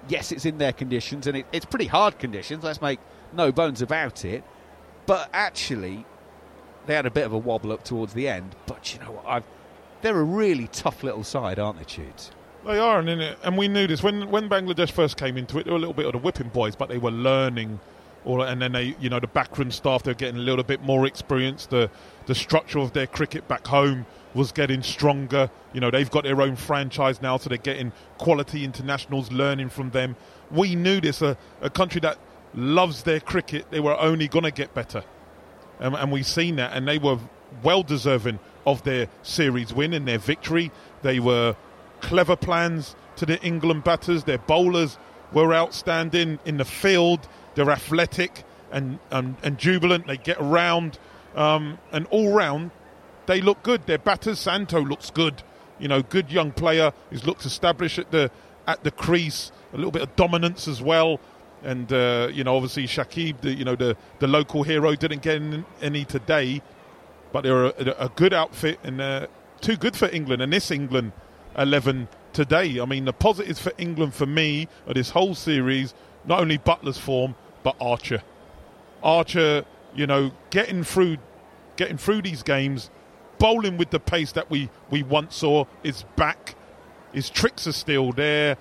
Yes, 0.09 0.31
it's 0.31 0.47
in 0.47 0.59
their 0.59 0.73
conditions, 0.73 1.27
and 1.27 1.39
it, 1.39 1.47
it's 1.53 1.67
pretty 1.67 1.87
hard 1.87 2.21
conditions. 2.21 2.63
Let's 2.63 2.81
make 2.81 3.01
no 3.33 3.51
bones 3.51 3.83
about 3.83 4.25
it. 4.25 4.45
But 5.07 5.29
actually, 5.33 6.07
they 6.87 6.95
had 6.95 7.07
a 7.07 7.11
bit 7.11 7.27
of 7.27 7.33
a 7.33 7.39
wobble 7.39 7.73
up 7.73 7.83
towards 7.83 8.15
the 8.15 8.29
end. 8.29 8.55
But 8.67 8.95
you 8.95 9.01
know 9.01 9.11
what? 9.11 9.27
I've, 9.27 9.45
they're 10.03 10.19
a 10.19 10.23
really 10.23 10.69
tough 10.69 11.03
little 11.03 11.25
side, 11.25 11.59
aren't 11.59 11.79
they, 11.79 11.85
Tudes? 11.85 12.31
They 12.69 12.79
are, 12.79 12.99
and, 12.99 13.09
and 13.09 13.57
we 13.57 13.67
knew 13.67 13.87
this 13.87 14.03
when 14.03 14.31
when 14.31 14.51
Bangladesh 14.51 14.91
first 14.91 15.17
came 15.17 15.39
into 15.39 15.59
it. 15.59 15.65
They 15.65 15.71
were 15.71 15.79
a 15.79 15.81
little 15.81 15.95
bit 15.95 16.05
of 16.05 16.13
the 16.13 16.19
whipping 16.19 16.51
boys, 16.51 16.77
but 16.77 16.91
they 16.91 16.99
were 16.99 17.11
learning. 17.11 17.81
All, 18.27 18.43
and 18.43 18.61
then 18.61 18.73
they, 18.73 18.95
you 19.01 19.09
know, 19.09 19.19
the 19.19 19.27
backroom 19.27 19.71
staff 19.71 20.03
they're 20.03 20.13
getting 20.13 20.37
a 20.37 20.43
little 20.43 20.65
bit 20.65 20.83
more 20.83 21.07
experience. 21.07 21.65
The 21.65 21.91
the 22.27 22.35
structure 22.35 22.79
of 22.81 22.93
their 22.93 23.07
cricket 23.07 23.49
back 23.49 23.67
home 23.67 24.05
was 24.35 24.53
getting 24.53 24.83
stronger. 24.83 25.49
You 25.73 25.81
know, 25.81 25.91
they've 25.91 26.11
got 26.11 26.25
their 26.25 26.43
own 26.43 26.57
franchise 26.57 27.23
now, 27.23 27.39
so 27.39 27.49
they're 27.49 27.57
getting 27.57 27.91
quality 28.19 28.65
internationals 28.65 29.33
learning 29.33 29.71
from 29.71 29.89
them. 29.89 30.15
We 30.51 30.75
knew 30.75 31.01
this 31.01 31.23
a, 31.23 31.39
a 31.63 31.71
country 31.71 32.03
that 32.03 32.19
loves 32.55 33.05
their 33.05 33.21
cricket. 33.21 33.71
They 33.71 33.81
were 33.81 33.99
only 33.99 34.29
going 34.29 34.45
to 34.45 34.51
get 34.51 34.75
better, 34.75 35.05
and, 35.81 35.95
and 35.95 36.13
we've 36.13 36.27
seen 36.27 36.57
that. 36.57 36.75
And 36.75 36.87
they 36.87 36.99
were 36.99 37.19
well 37.63 37.83
deserving 37.83 38.41
of 38.67 38.83
their 38.83 39.09
series 39.23 39.73
win 39.73 39.95
and 39.95 40.07
their 40.07 40.19
victory. 40.19 40.71
They 41.01 41.19
were 41.19 41.57
clever 42.01 42.37
plans 42.37 42.97
to 43.17 43.27
the 43.27 43.41
England 43.43 43.85
batters. 43.85 44.25
Their 44.25 44.39
bowlers 44.39 44.99
were 45.33 45.55
outstanding 45.55 46.39
in 46.45 46.57
the 46.57 46.65
field. 46.65 47.29
They're 47.55 47.71
athletic 47.71 48.45
and, 48.73 48.99
and, 49.11 49.37
and 49.43 49.59
jubilant. 49.59 50.07
They 50.07 50.17
get 50.17 50.39
around 50.41 50.99
Um, 51.35 51.79
and 51.93 52.07
all 52.11 52.33
round, 52.33 52.71
they 53.27 53.41
look 53.41 53.63
good. 53.63 53.87
Their 53.87 53.99
batters, 53.99 54.43
Shanto 54.43 54.81
looks 54.81 55.11
good. 55.11 55.43
You 55.79 55.87
know, 55.87 56.03
good 56.03 56.33
young 56.33 56.53
player 56.53 56.93
who's 57.11 57.25
looked 57.27 57.45
established 57.47 57.99
at 57.99 58.11
the 58.11 58.31
at 58.67 58.83
the 58.83 58.91
crease. 58.91 59.53
A 59.73 59.77
little 59.77 59.93
bit 59.93 60.03
of 60.03 60.17
dominance 60.17 60.67
as 60.67 60.83
well. 60.83 61.21
And 61.63 61.93
uh, 61.93 62.29
you 62.33 62.43
know, 62.45 62.57
obviously 62.57 62.87
Shakib, 62.87 63.43
the, 63.43 63.53
you 63.53 63.65
know, 63.65 63.77
the 63.77 63.97
the 64.19 64.27
local 64.27 64.65
hero, 64.65 64.95
didn't 64.97 65.23
get 65.23 65.41
any 65.81 66.05
today, 66.05 66.63
but 67.33 67.43
they're 67.45 67.67
a, 67.67 68.07
a 68.07 68.09
good 68.17 68.33
outfit 68.33 68.81
and 68.83 69.01
uh, 69.01 69.27
too 69.61 69.77
good 69.77 69.95
for 69.95 70.09
England. 70.09 70.43
And 70.43 70.53
this 70.53 70.71
England 70.71 71.13
eleven 71.59 72.09
today, 72.33 72.81
I 72.81 72.85
mean, 72.85 73.05
the 73.05 73.13
positives 73.13 73.61
for 73.61 73.73
England 73.79 74.15
for 74.15 74.27
me 74.27 74.69
of 74.87 74.95
this 74.95 75.11
whole 75.11 75.35
series, 75.35 75.95
not 76.25 76.41
only 76.41 76.59
Buttler's 76.59 76.99
form, 76.99 77.35
but 77.63 77.77
Archer. 77.81 78.23
Archer, 79.03 79.65
you 79.95 80.07
know, 80.07 80.31
getting 80.51 80.85
through, 80.85 81.19
getting 81.77 81.99
through 81.99 82.23
these 82.23 82.43
games, 82.43 82.91
bowling 83.39 83.77
with 83.77 83.91
the 83.91 84.01
pace 84.01 84.33
that 84.33 84.51
we 84.51 84.71
we 84.91 85.03
once 85.03 85.37
saw 85.37 85.65
is 85.83 86.05
back. 86.17 86.55
His 87.13 87.31
tricks 87.31 87.67
are 87.67 87.73
still 87.73 88.13
there. 88.13 88.57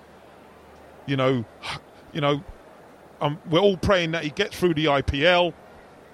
You 1.06 1.16
know, 1.16 1.44
you 2.12 2.20
know, 2.20 2.42
um, 3.20 3.38
we're 3.50 3.60
all 3.60 3.76
praying 3.76 4.12
that 4.12 4.24
he 4.24 4.30
gets 4.30 4.58
through 4.58 4.74
the 4.74 4.86
IPL. 4.86 5.52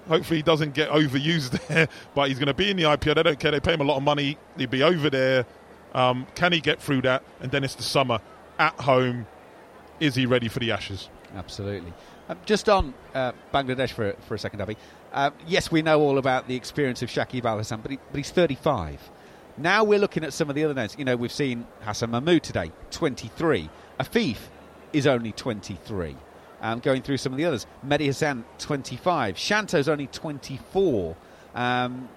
Hopefully, 0.09 0.39
he 0.39 0.43
doesn't 0.43 0.75
get 0.75 0.91
overused 0.91 1.67
there, 1.69 1.89
but 2.15 2.29
he's 2.29 2.39
going 2.39 2.49
to 2.49 2.55
be 2.55 2.71
in 2.71 2.77
the 2.77 2.83
IPL. 2.83 3.15
They 3.15 3.23
don't 3.23 3.41
care. 3.41 3.53
They 3.53 3.61
pay 3.61 3.73
him 3.73 3.81
a 3.81 3.85
lot 3.85 3.97
of 3.97 4.03
money. 4.03 4.37
He'll 4.59 4.69
be 4.69 4.83
over 4.83 5.09
there. 5.09 5.47
Um, 5.95 6.27
can 6.35 6.53
he 6.53 6.61
get 6.61 6.81
through 6.81 7.03
that? 7.03 7.23
And 7.41 7.51
then 7.51 7.65
it's 7.65 7.75
the 7.75 7.83
summer 7.83 8.21
at 8.59 8.79
home. 8.81 9.27
Is 10.01 10.15
he 10.15 10.27
ready 10.27 10.49
for 10.49 10.59
the 10.59 10.73
Ashes? 10.73 11.09
Absolutely. 11.35 11.93
Um, 12.29 12.39
just 12.47 12.69
on 12.69 12.95
uh, 13.15 13.33
Bangladesh 13.53 13.91
for, 13.91 14.15
for 14.27 14.35
a 14.35 14.39
second, 14.39 14.61
Abby. 14.61 14.77
Uh, 15.13 15.31
yes, 15.47 15.71
we 15.71 15.83
know 15.83 16.01
all 16.01 16.19
about 16.19 16.49
the 16.49 16.57
experience 16.57 17.03
of 17.03 17.09
Shakib 17.09 17.45
Al 17.45 17.59
Hasan, 17.59 17.81
but, 17.81 17.93
he, 17.93 17.99
but 18.11 18.17
he's 18.17 18.31
35. 18.31 19.11
Now 19.57 19.85
we're 19.85 20.01
looking 20.01 20.25
at 20.25 20.33
some 20.33 20.49
of 20.49 20.57
the 20.57 20.65
other 20.65 20.75
names. 20.75 20.97
You 20.99 21.05
know, 21.05 21.17
we've 21.17 21.31
seen 21.31 21.67
Hassan 21.83 22.11
Mahmood 22.11 22.43
today, 22.43 22.73
23. 22.91 23.71
Afif 24.01 24.37
is 24.93 25.07
only 25.07 25.33
23. 25.33 26.17
Um, 26.61 26.81
going 26.81 27.03
through 27.03 27.19
some 27.19 27.33
of 27.33 27.37
the 27.37 27.45
others, 27.45 27.67
Mehidy 27.87 28.07
Hasan, 28.07 28.45
25. 28.59 29.37
Shanto's 29.37 29.89
only 29.89 30.07
24. 30.09 31.17
Um, 31.55 32.09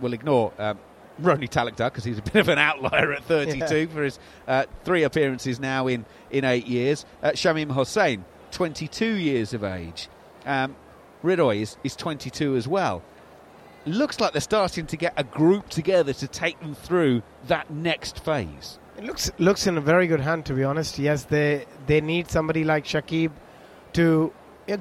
we'll 0.00 0.14
ignore 0.14 0.52
um, 0.58 0.78
Roni 1.20 1.48
Talukdar 1.48 1.86
because 1.90 2.04
he's 2.04 2.18
a 2.18 2.22
bit 2.32 2.36
of 2.36 2.48
an 2.48 2.58
outlier 2.58 3.12
at 3.12 3.24
32 3.24 3.58
yeah. 3.58 3.86
for 3.86 4.02
his 4.02 4.18
uh, 4.48 4.64
three 4.84 5.02
appearances 5.02 5.60
now 5.60 5.86
in, 5.86 6.04
in 6.30 6.44
eight 6.44 6.66
years. 6.66 7.04
Uh, 7.22 7.30
Shamim 7.30 7.72
Hossain, 7.72 8.24
22 8.50 9.06
years 9.06 9.54
of 9.54 9.64
age. 9.64 10.08
Um, 10.46 10.76
Hridoy 11.22 11.62
is, 11.62 11.76
is 11.82 11.96
22 11.96 12.56
as 12.56 12.68
well. 12.68 13.02
Looks 13.86 14.20
like 14.20 14.32
they're 14.32 14.40
starting 14.40 14.86
to 14.86 14.96
get 14.96 15.14
a 15.16 15.24
group 15.24 15.68
together 15.68 16.12
to 16.14 16.26
take 16.26 16.58
them 16.60 16.74
through 16.74 17.22
that 17.48 17.70
next 17.70 18.24
phase. 18.24 18.78
It 18.96 19.04
looks 19.04 19.30
looks 19.38 19.66
in 19.66 19.76
a 19.76 19.80
very 19.80 20.06
good 20.06 20.20
hand, 20.20 20.46
to 20.46 20.54
be 20.54 20.64
honest. 20.64 20.98
Yes, 20.98 21.24
they 21.24 21.66
they 21.86 22.00
need 22.00 22.30
somebody 22.30 22.64
like 22.64 22.84
Shakib 22.84 23.32
to 23.94 24.32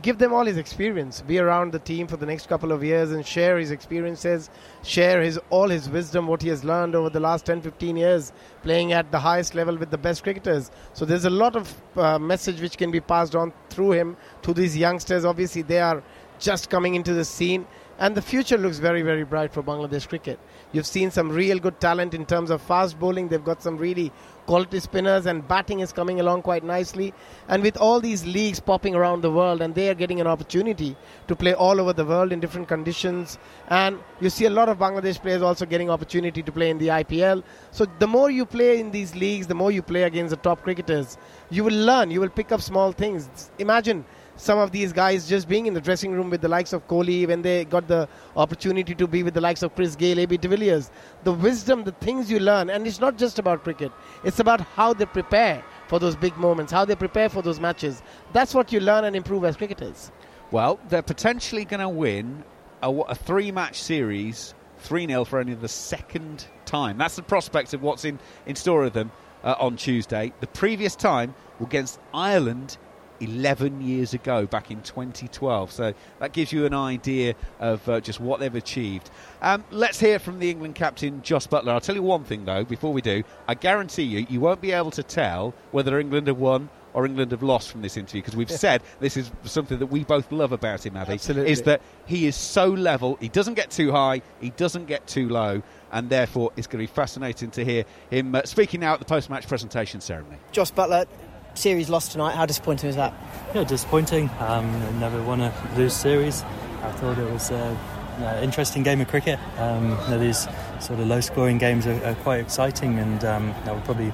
give 0.01 0.17
them 0.17 0.33
all 0.33 0.45
his 0.45 0.57
experience, 0.57 1.21
be 1.21 1.39
around 1.39 1.73
the 1.73 1.79
team 1.79 2.07
for 2.07 2.15
the 2.15 2.25
next 2.25 2.47
couple 2.47 2.71
of 2.71 2.83
years 2.83 3.11
and 3.11 3.25
share 3.25 3.57
his 3.57 3.71
experiences, 3.71 4.49
share 4.83 5.21
his 5.21 5.39
all 5.49 5.67
his 5.67 5.89
wisdom, 5.89 6.27
what 6.27 6.41
he 6.41 6.47
has 6.49 6.63
learned 6.63 6.95
over 6.95 7.09
the 7.09 7.19
last 7.19 7.45
10, 7.45 7.61
15 7.61 7.97
years, 7.97 8.31
playing 8.61 8.93
at 8.93 9.11
the 9.11 9.19
highest 9.19 9.55
level 9.55 9.77
with 9.77 9.91
the 9.91 9.97
best 9.97 10.23
cricketers. 10.23 10.71
So 10.93 11.03
there's 11.03 11.25
a 11.25 11.29
lot 11.29 11.55
of 11.55 11.81
uh, 11.97 12.17
message 12.17 12.61
which 12.61 12.77
can 12.77 12.91
be 12.91 13.01
passed 13.01 13.35
on 13.35 13.51
through 13.69 13.91
him 13.91 14.15
to 14.43 14.53
these 14.53 14.77
youngsters. 14.77 15.25
Obviously, 15.25 15.63
they 15.63 15.79
are 15.79 16.01
just 16.39 16.69
coming 16.69 16.95
into 16.95 17.13
the 17.13 17.25
scene, 17.25 17.67
and 18.03 18.15
the 18.15 18.21
future 18.21 18.57
looks 18.57 18.79
very, 18.79 19.01
very 19.01 19.23
bright 19.23 19.53
for 19.53 19.63
Bangladesh 19.63 20.09
cricket. 20.09 20.37
You've 20.73 20.85
seen 20.85 21.09
some 21.09 21.29
real 21.29 21.57
good 21.57 21.79
talent 21.79 22.13
in 22.13 22.25
terms 22.25 22.49
of 22.49 22.61
fast 22.61 22.99
bowling. 22.99 23.29
They've 23.29 23.41
got 23.41 23.63
some 23.63 23.77
really 23.77 24.11
quality 24.45 24.81
spinners, 24.81 25.25
and 25.25 25.47
batting 25.47 25.79
is 25.79 25.93
coming 25.93 26.19
along 26.19 26.41
quite 26.41 26.65
nicely. 26.65 27.13
And 27.47 27.63
with 27.63 27.77
all 27.77 28.01
these 28.01 28.25
leagues 28.25 28.59
popping 28.59 28.93
around 28.93 29.21
the 29.21 29.31
world, 29.31 29.61
and 29.61 29.73
they 29.73 29.89
are 29.89 29.93
getting 29.93 30.19
an 30.19 30.27
opportunity 30.27 30.97
to 31.29 31.35
play 31.37 31.53
all 31.53 31.79
over 31.79 31.93
the 31.93 32.03
world 32.03 32.33
in 32.33 32.41
different 32.41 32.67
conditions. 32.67 33.37
And 33.69 33.97
you 34.19 34.29
see 34.29 34.47
a 34.47 34.49
lot 34.49 34.67
of 34.67 34.79
Bangladesh 34.79 35.21
players 35.21 35.41
also 35.41 35.65
getting 35.65 35.89
opportunity 35.89 36.43
to 36.43 36.51
play 36.51 36.71
in 36.71 36.79
the 36.79 36.89
IPL. 36.89 37.41
So 37.71 37.85
the 37.99 38.07
more 38.07 38.29
you 38.29 38.45
play 38.45 38.81
in 38.81 38.91
these 38.91 39.15
leagues, 39.15 39.47
the 39.47 39.55
more 39.55 39.71
you 39.71 39.81
play 39.81 40.03
against 40.03 40.31
the 40.31 40.41
top 40.49 40.61
cricketers, 40.61 41.17
you 41.49 41.63
will 41.63 41.85
learn. 41.85 42.11
You 42.11 42.19
will 42.19 42.35
pick 42.41 42.51
up 42.51 42.59
small 42.59 42.91
things. 42.91 43.49
Imagine 43.59 44.03
some 44.43 44.59
of 44.59 44.71
these 44.71 44.91
guys 44.91 45.27
just 45.27 45.47
being 45.47 45.65
in 45.67 45.73
the 45.73 45.81
dressing 45.81 46.11
room 46.11 46.29
with 46.29 46.41
the 46.41 46.47
likes 46.49 46.73
of 46.73 46.85
Kohli 46.87 47.25
when 47.27 47.41
they 47.41 47.63
got 47.65 47.87
the 47.87 48.09
opportunity 48.35 48.93
to 48.93 49.07
be 49.07 49.23
with 49.23 49.33
the 49.33 49.41
likes 49.41 49.63
of 49.63 49.73
Chris 49.73 49.95
Gayle, 49.95 50.19
AB 50.19 50.37
de 50.37 50.47
Villiers. 50.47 50.91
The 51.23 51.31
wisdom, 51.31 51.85
the 51.85 51.93
things 51.93 52.29
you 52.29 52.39
learn, 52.39 52.69
and 52.69 52.85
it's 52.85 52.99
not 52.99 53.17
just 53.17 53.39
about 53.39 53.63
cricket, 53.63 53.91
it's 54.25 54.39
about 54.39 54.59
how 54.59 54.93
they 54.93 55.05
prepare 55.05 55.63
for 55.87 55.97
those 55.97 56.17
big 56.17 56.35
moments, 56.37 56.71
how 56.71 56.83
they 56.83 56.95
prepare 56.95 57.29
for 57.29 57.41
those 57.41 57.59
matches. 57.59 58.03
That's 58.33 58.53
what 58.53 58.73
you 58.73 58.81
learn 58.81 59.05
and 59.05 59.15
improve 59.15 59.45
as 59.45 59.55
cricketers. 59.55 60.11
Well, 60.51 60.77
they're 60.89 61.01
potentially 61.01 61.63
going 61.63 61.79
to 61.79 61.89
win 61.89 62.43
a, 62.81 62.91
a 62.91 63.15
three 63.15 63.51
match 63.51 63.81
series 63.81 64.53
3 64.79 65.07
0 65.07 65.23
for 65.23 65.39
only 65.39 65.53
the 65.53 65.69
second 65.69 66.47
time. 66.65 66.97
That's 66.97 67.15
the 67.15 67.23
prospect 67.23 67.73
of 67.73 67.81
what's 67.81 68.03
in, 68.03 68.19
in 68.45 68.55
store 68.55 68.83
of 68.83 68.93
them 68.93 69.11
uh, 69.43 69.55
on 69.57 69.77
Tuesday. 69.77 70.33
The 70.41 70.47
previous 70.47 70.95
time 70.95 71.33
against 71.61 71.99
Ireland 72.13 72.77
11 73.23 73.81
years 73.81 74.13
ago, 74.13 74.45
back 74.45 74.71
in 74.71 74.81
2012. 74.81 75.71
So 75.71 75.93
that 76.19 76.33
gives 76.33 76.51
you 76.51 76.65
an 76.65 76.73
idea 76.73 77.35
of 77.59 77.87
uh, 77.87 77.99
just 77.99 78.19
what 78.19 78.39
they've 78.39 78.53
achieved. 78.53 79.09
Um, 79.41 79.63
let's 79.71 79.99
hear 79.99 80.19
from 80.19 80.39
the 80.39 80.49
England 80.49 80.75
captain, 80.75 81.21
Jos 81.21 81.47
Buttler. 81.47 81.69
I'll 81.69 81.81
tell 81.81 81.95
you 81.95 82.03
one 82.03 82.23
thing, 82.23 82.45
though, 82.45 82.63
before 82.63 82.93
we 82.93 83.01
do. 83.01 83.23
I 83.47 83.55
guarantee 83.55 84.03
you, 84.03 84.25
you 84.29 84.39
won't 84.39 84.61
be 84.61 84.71
able 84.71 84.91
to 84.91 85.03
tell 85.03 85.53
whether 85.71 85.99
England 85.99 86.27
have 86.27 86.37
won 86.37 86.69
or 86.93 87.05
England 87.05 87.31
have 87.31 87.43
lost 87.43 87.69
from 87.69 87.81
this 87.81 87.97
interview 87.97 88.21
because 88.21 88.35
we've 88.35 88.51
said 88.51 88.81
this 88.99 89.17
is 89.17 89.31
something 89.43 89.79
that 89.79 89.87
we 89.87 90.03
both 90.03 90.31
love 90.31 90.51
about 90.51 90.85
him, 90.85 90.95
Abby. 90.95 91.13
Absolutely. 91.13 91.51
Is 91.51 91.63
that 91.63 91.81
he 92.05 92.27
is 92.27 92.35
so 92.35 92.67
level, 92.67 93.17
he 93.19 93.29
doesn't 93.29 93.55
get 93.55 93.71
too 93.71 93.91
high, 93.91 94.21
he 94.39 94.51
doesn't 94.51 94.85
get 94.85 95.05
too 95.07 95.27
low, 95.29 95.61
and 95.91 96.09
therefore 96.09 96.51
it's 96.55 96.67
going 96.67 96.85
to 96.85 96.91
be 96.91 96.95
fascinating 96.95 97.51
to 97.51 97.65
hear 97.65 97.85
him 98.09 98.35
uh, 98.35 98.43
speaking 98.43 98.81
now 98.81 98.93
at 98.93 98.99
the 98.99 99.05
post 99.05 99.29
match 99.29 99.47
presentation 99.47 100.01
ceremony. 100.01 100.37
Jos 100.51 100.71
Buttler, 100.71 101.07
series 101.55 101.89
lost 101.89 102.11
tonight. 102.11 102.35
How 102.35 102.45
disappointing 102.45 102.87
was 102.87 102.95
that? 102.95 103.13
Yeah, 103.53 103.63
disappointing. 103.63 104.29
Um, 104.39 104.99
never 104.99 105.21
won 105.23 105.41
a 105.41 105.53
lose 105.77 105.93
series. 105.93 106.43
I 106.81 106.91
thought 106.93 107.17
it 107.17 107.31
was 107.31 107.51
an 107.51 108.43
interesting 108.43 108.83
game 108.83 109.01
of 109.01 109.07
cricket. 109.07 109.39
Um, 109.57 109.97
these 110.19 110.47
sort 110.79 110.99
of 110.99 111.07
low-scoring 111.07 111.57
games 111.57 111.87
are, 111.87 112.03
are, 112.05 112.15
quite 112.15 112.39
exciting, 112.39 112.99
and 112.99 113.23
um, 113.23 113.47
that 113.65 113.73
was 113.73 113.83
probably 113.85 114.13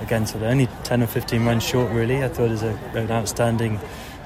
again 0.00 0.26
sort 0.26 0.42
of 0.42 0.50
only 0.50 0.68
10 0.84 1.02
or 1.02 1.06
15 1.06 1.44
runs 1.44 1.62
short. 1.62 1.92
Really, 1.92 2.22
I 2.24 2.28
thought 2.28 2.48
it 2.48 2.50
was 2.50 2.62
a, 2.62 2.74
an 2.94 3.10
outstanding 3.10 3.78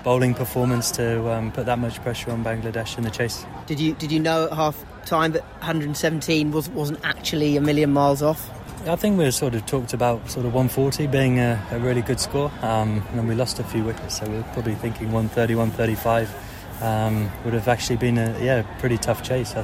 bowling 0.02 0.34
performance 0.34 0.90
to 0.92 1.30
um, 1.30 1.52
put 1.52 1.66
that 1.66 1.78
much 1.78 2.02
pressure 2.02 2.30
on 2.30 2.44
Bangladesh 2.44 2.98
in 2.98 3.04
the 3.04 3.10
chase. 3.10 3.44
Did 3.66 3.78
you 3.78 3.94
did 3.94 4.10
you 4.10 4.20
know 4.20 4.46
at 4.46 4.52
half 4.52 4.84
time 5.04 5.32
that 5.32 5.42
117 5.58 6.50
was 6.50 6.68
wasn't 6.70 7.00
actually 7.04 7.56
a 7.56 7.60
million 7.60 7.92
miles 7.92 8.22
off? 8.22 8.50
I 8.86 8.96
think 8.96 9.18
we 9.18 9.30
sort 9.30 9.54
of 9.54 9.64
talked 9.66 9.92
about 9.92 10.28
sort 10.28 10.44
of 10.44 10.54
140 10.54 11.06
being 11.06 11.38
a, 11.38 11.64
a 11.70 11.78
really 11.78 12.02
good 12.02 12.18
score, 12.18 12.50
um, 12.62 13.02
and 13.12 13.28
we 13.28 13.34
lost 13.34 13.60
a 13.60 13.64
few 13.64 13.84
wickets, 13.84 14.18
so 14.18 14.28
we 14.28 14.36
are 14.36 14.42
probably 14.54 14.74
thinking 14.74 15.12
130, 15.12 15.54
135 15.54 16.82
um, 16.82 17.30
would 17.44 17.54
have 17.54 17.68
actually 17.68 17.96
been 17.96 18.18
a 18.18 18.36
yeah 18.40 18.62
pretty 18.80 18.98
tough 18.98 19.22
chase, 19.22 19.54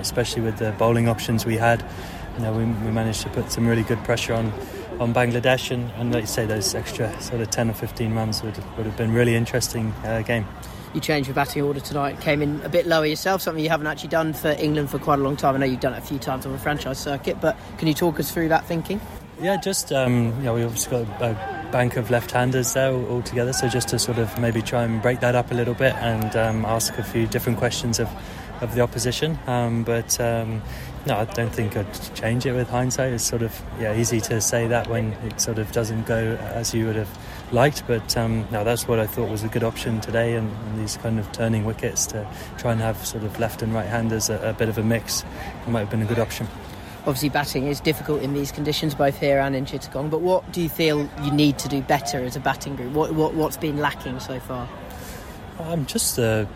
especially 0.00 0.42
with 0.42 0.58
the 0.58 0.72
bowling 0.78 1.08
options 1.08 1.44
we 1.44 1.56
had. 1.56 1.84
You 2.36 2.44
know, 2.44 2.52
we, 2.52 2.64
we 2.64 2.92
managed 2.92 3.22
to 3.22 3.30
put 3.30 3.50
some 3.50 3.66
really 3.66 3.82
good 3.82 4.02
pressure 4.04 4.34
on 4.34 4.52
on 5.00 5.12
Bangladesh, 5.12 5.70
and, 5.70 5.90
and 5.92 6.12
like 6.12 6.22
you 6.22 6.26
say, 6.28 6.46
those 6.46 6.74
extra 6.74 7.20
sort 7.20 7.40
of 7.40 7.50
10 7.50 7.70
or 7.70 7.74
15 7.74 8.14
runs 8.14 8.42
would, 8.42 8.56
would 8.76 8.86
have 8.86 8.96
been 8.96 9.12
really 9.12 9.34
interesting 9.34 9.92
uh, 10.04 10.22
game 10.22 10.46
you 10.94 11.00
changed 11.00 11.28
your 11.28 11.34
batting 11.34 11.62
order 11.62 11.80
tonight, 11.80 12.20
came 12.20 12.42
in 12.42 12.60
a 12.62 12.68
bit 12.68 12.86
lower 12.86 13.06
yourself, 13.06 13.42
something 13.42 13.62
you 13.62 13.70
haven't 13.70 13.86
actually 13.86 14.08
done 14.08 14.32
for 14.32 14.50
England 14.50 14.90
for 14.90 14.98
quite 14.98 15.18
a 15.18 15.22
long 15.22 15.36
time. 15.36 15.54
I 15.54 15.58
know 15.58 15.66
you've 15.66 15.80
done 15.80 15.94
it 15.94 15.98
a 15.98 16.06
few 16.06 16.18
times 16.18 16.46
on 16.46 16.52
the 16.52 16.58
franchise 16.58 16.98
circuit, 16.98 17.40
but 17.40 17.56
can 17.78 17.88
you 17.88 17.94
talk 17.94 18.18
us 18.18 18.30
through 18.30 18.48
that 18.48 18.66
thinking? 18.66 19.00
Yeah, 19.40 19.56
just 19.56 19.92
um, 19.92 20.34
you 20.38 20.44
know, 20.44 20.54
we 20.54 20.64
obviously 20.64 21.04
got 21.04 21.22
a 21.22 21.68
bank 21.70 21.96
of 21.96 22.10
left-handers 22.10 22.72
there 22.72 22.92
all 22.92 23.22
together, 23.22 23.52
so 23.52 23.68
just 23.68 23.88
to 23.88 23.98
sort 23.98 24.18
of 24.18 24.36
maybe 24.40 24.62
try 24.62 24.82
and 24.82 25.00
break 25.00 25.20
that 25.20 25.34
up 25.34 25.50
a 25.52 25.54
little 25.54 25.74
bit 25.74 25.94
and 25.96 26.34
um, 26.34 26.64
ask 26.64 26.98
a 26.98 27.04
few 27.04 27.26
different 27.26 27.58
questions 27.58 28.00
of 28.00 28.08
of 28.60 28.74
the 28.74 28.80
opposition. 28.80 29.38
Um, 29.46 29.84
but 29.84 30.18
um, 30.20 30.62
no, 31.06 31.16
I 31.16 31.24
don't 31.26 31.54
think 31.54 31.76
I'd 31.76 32.14
change 32.14 32.46
it 32.46 32.52
with 32.52 32.68
hindsight. 32.68 33.12
It's 33.12 33.24
sort 33.24 33.42
of 33.42 33.62
yeah 33.78 33.96
easy 33.96 34.20
to 34.22 34.40
say 34.40 34.66
that 34.66 34.88
when 34.88 35.12
it 35.12 35.40
sort 35.40 35.58
of 35.58 35.70
doesn't 35.72 36.06
go 36.06 36.36
as 36.36 36.74
you 36.74 36.86
would 36.86 36.96
have 36.96 37.18
liked. 37.52 37.86
But 37.86 38.16
um, 38.16 38.46
no, 38.50 38.64
that's 38.64 38.88
what 38.88 38.98
I 38.98 39.06
thought 39.06 39.30
was 39.30 39.44
a 39.44 39.48
good 39.48 39.64
option 39.64 40.00
today, 40.00 40.34
and, 40.34 40.50
and, 40.50 40.78
these 40.78 40.96
kind 40.96 41.18
of 41.18 41.30
turning 41.32 41.64
wickets 41.64 42.06
to 42.06 42.26
try 42.58 42.72
and 42.72 42.80
have 42.80 43.04
sort 43.04 43.24
of 43.24 43.38
left 43.38 43.62
and 43.62 43.74
right 43.74 43.86
handers 43.86 44.30
a, 44.30 44.50
a 44.50 44.52
bit 44.52 44.68
of 44.68 44.78
a 44.78 44.82
mix 44.82 45.24
might 45.66 45.80
have 45.80 45.90
been 45.90 46.02
a 46.02 46.06
good 46.06 46.18
option. 46.18 46.46
Obviously, 47.00 47.28
batting 47.30 47.66
is 47.66 47.80
difficult 47.80 48.22
in 48.22 48.34
these 48.34 48.52
conditions, 48.52 48.94
both 48.94 49.18
here 49.18 49.38
and 49.38 49.56
in 49.56 49.64
Chittagong. 49.64 50.10
But 50.10 50.20
what 50.20 50.50
do 50.52 50.60
you 50.60 50.68
feel 50.68 51.08
you 51.22 51.30
need 51.30 51.58
to 51.60 51.68
do 51.68 51.80
better 51.80 52.18
as 52.18 52.36
a 52.36 52.40
batting 52.40 52.76
group? 52.76 52.92
What, 52.92 53.14
what 53.14 53.34
what's 53.34 53.56
been 53.56 53.78
lacking 53.78 54.20
so 54.20 54.38
far? 54.40 54.68
I'm 55.58 55.86
just 55.86 56.18
uh, 56.18 56.46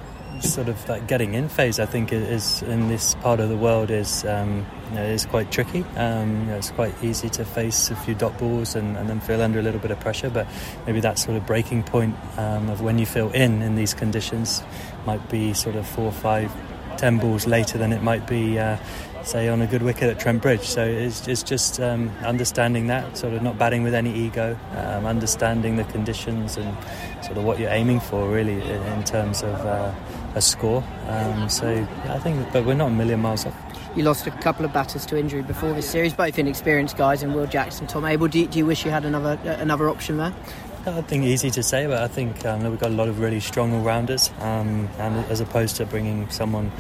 sort 0.41 0.69
of 0.69 0.87
that 0.87 1.07
getting 1.07 1.35
in 1.35 1.49
phase, 1.49 1.79
I 1.79 1.87
think, 1.87 2.13
is 2.13 2.63
in 2.63 2.89
this 2.89 3.15
part 3.17 3.41
of 3.41 3.49
the 3.49 3.57
world 3.57 3.91
is 3.91 4.25
um, 4.25 4.67
you 4.91 4.97
know, 4.97 5.05
is 5.05 5.27
quite 5.27 5.51
tricky. 5.51 5.85
Um, 5.97 6.41
you 6.41 6.47
know, 6.47 6.57
it's 6.57 6.71
quite 6.71 6.95
easy 7.03 7.29
to 7.31 7.45
face 7.45 7.91
a 7.91 7.97
few 7.97 8.15
dot 8.15 8.39
balls 8.39 8.75
and, 8.75 8.97
and, 8.97 9.09
then 9.09 9.21
feel 9.21 9.41
under 9.43 9.59
a 9.59 9.63
little 9.63 9.81
bit 9.81 9.91
of 9.91 10.01
pressure, 10.01 10.31
but 10.31 10.47
maybe 10.87 11.01
that 11.01 11.19
sort 11.19 11.37
of 11.37 11.47
breaking 11.47 11.83
point 11.83 12.17
um, 12.39 12.69
of 12.71 12.81
when 12.81 12.99
you 12.99 13.07
feel 13.07 13.31
in 13.31 13.63
in 13.63 13.75
these 13.75 13.95
conditions 13.95 14.63
might 15.07 15.27
be 15.31 15.53
sort 15.55 15.77
of 15.77 15.87
four, 15.87 16.13
five, 16.13 16.53
ten 16.97 17.19
balls 17.19 17.47
later 17.47 17.79
than 17.79 17.93
it 17.93 18.03
might 18.03 18.27
be. 18.27 18.59
Uh, 18.59 18.77
say 19.25 19.49
on 19.49 19.63
a 19.63 19.67
good 19.67 19.83
wicket 19.83 20.05
at 20.05 20.19
Trent 20.19 20.43
Bridge. 20.43 20.63
So 20.63 20.85
it's, 20.85 21.27
it's 21.29 21.43
just 21.43 21.81
um, 21.81 22.11
understanding 22.23 22.89
that, 22.89 23.17
sort 23.17 23.35
of 23.35 23.43
not 23.43 23.59
batting 23.59 23.83
with 23.83 23.95
any 23.95 24.13
ego, 24.13 24.59
um, 24.77 25.07
understanding 25.07 25.77
the 25.77 25.85
conditions 25.85 26.57
and 26.57 26.77
sort 27.25 27.39
of 27.39 27.45
what 27.45 27.59
you're 27.59 27.71
aiming 27.71 28.01
for 28.01 28.29
really 28.29 28.61
in, 28.63 29.05
terms 29.05 29.43
of 29.43 29.55
uh, 29.67 29.93
a 30.35 30.41
score. 30.41 30.83
Um, 31.09 31.49
so 31.49 31.87
I 32.05 32.19
think, 32.19 32.53
but 32.53 32.65
we're 32.65 32.75
not 32.75 32.89
a 32.89 32.95
million 32.95 33.21
miles 33.21 33.47
off. 33.47 33.55
You 33.95 34.05
lost 34.05 34.27
a 34.27 34.31
couple 34.31 34.65
of 34.65 34.73
batters 34.73 35.05
to 35.07 35.19
injury 35.19 35.43
before 35.43 35.73
this 35.75 35.89
series, 35.89 36.15
both 36.15 36.39
inexperienced 36.39 36.97
guys 36.97 37.23
and 37.23 37.35
Will 37.35 37.47
Jackson, 37.47 37.87
Tom 37.87 38.05
Abell. 38.05 38.29
Do 38.29 38.41
you, 38.41 38.47
do 38.47 38.59
you 38.59 38.65
wish 38.65 38.85
you 38.85 38.91
had 38.91 39.05
another 39.05 39.39
another 39.45 39.91
option 39.91 40.17
there? 40.17 40.33
I 40.85 41.03
think 41.03 41.25
easy 41.25 41.51
to 41.51 41.63
say, 41.63 41.87
but 41.87 42.03
I 42.03 42.09
think 42.09 42.45
um, 42.45 42.65
we've 42.65 42.81
got 42.81 42.91
a 42.91 42.95
lot 42.95 43.09
of 43.09 43.21
really 43.21 43.39
strong 43.39 43.73
all-rounders, 43.73 44.33
um, 44.41 44.89
and 44.99 45.25
as 45.27 45.41
opposed 45.41 45.77
to 45.77 45.87
bringing 45.87 46.29
someone 46.31 46.73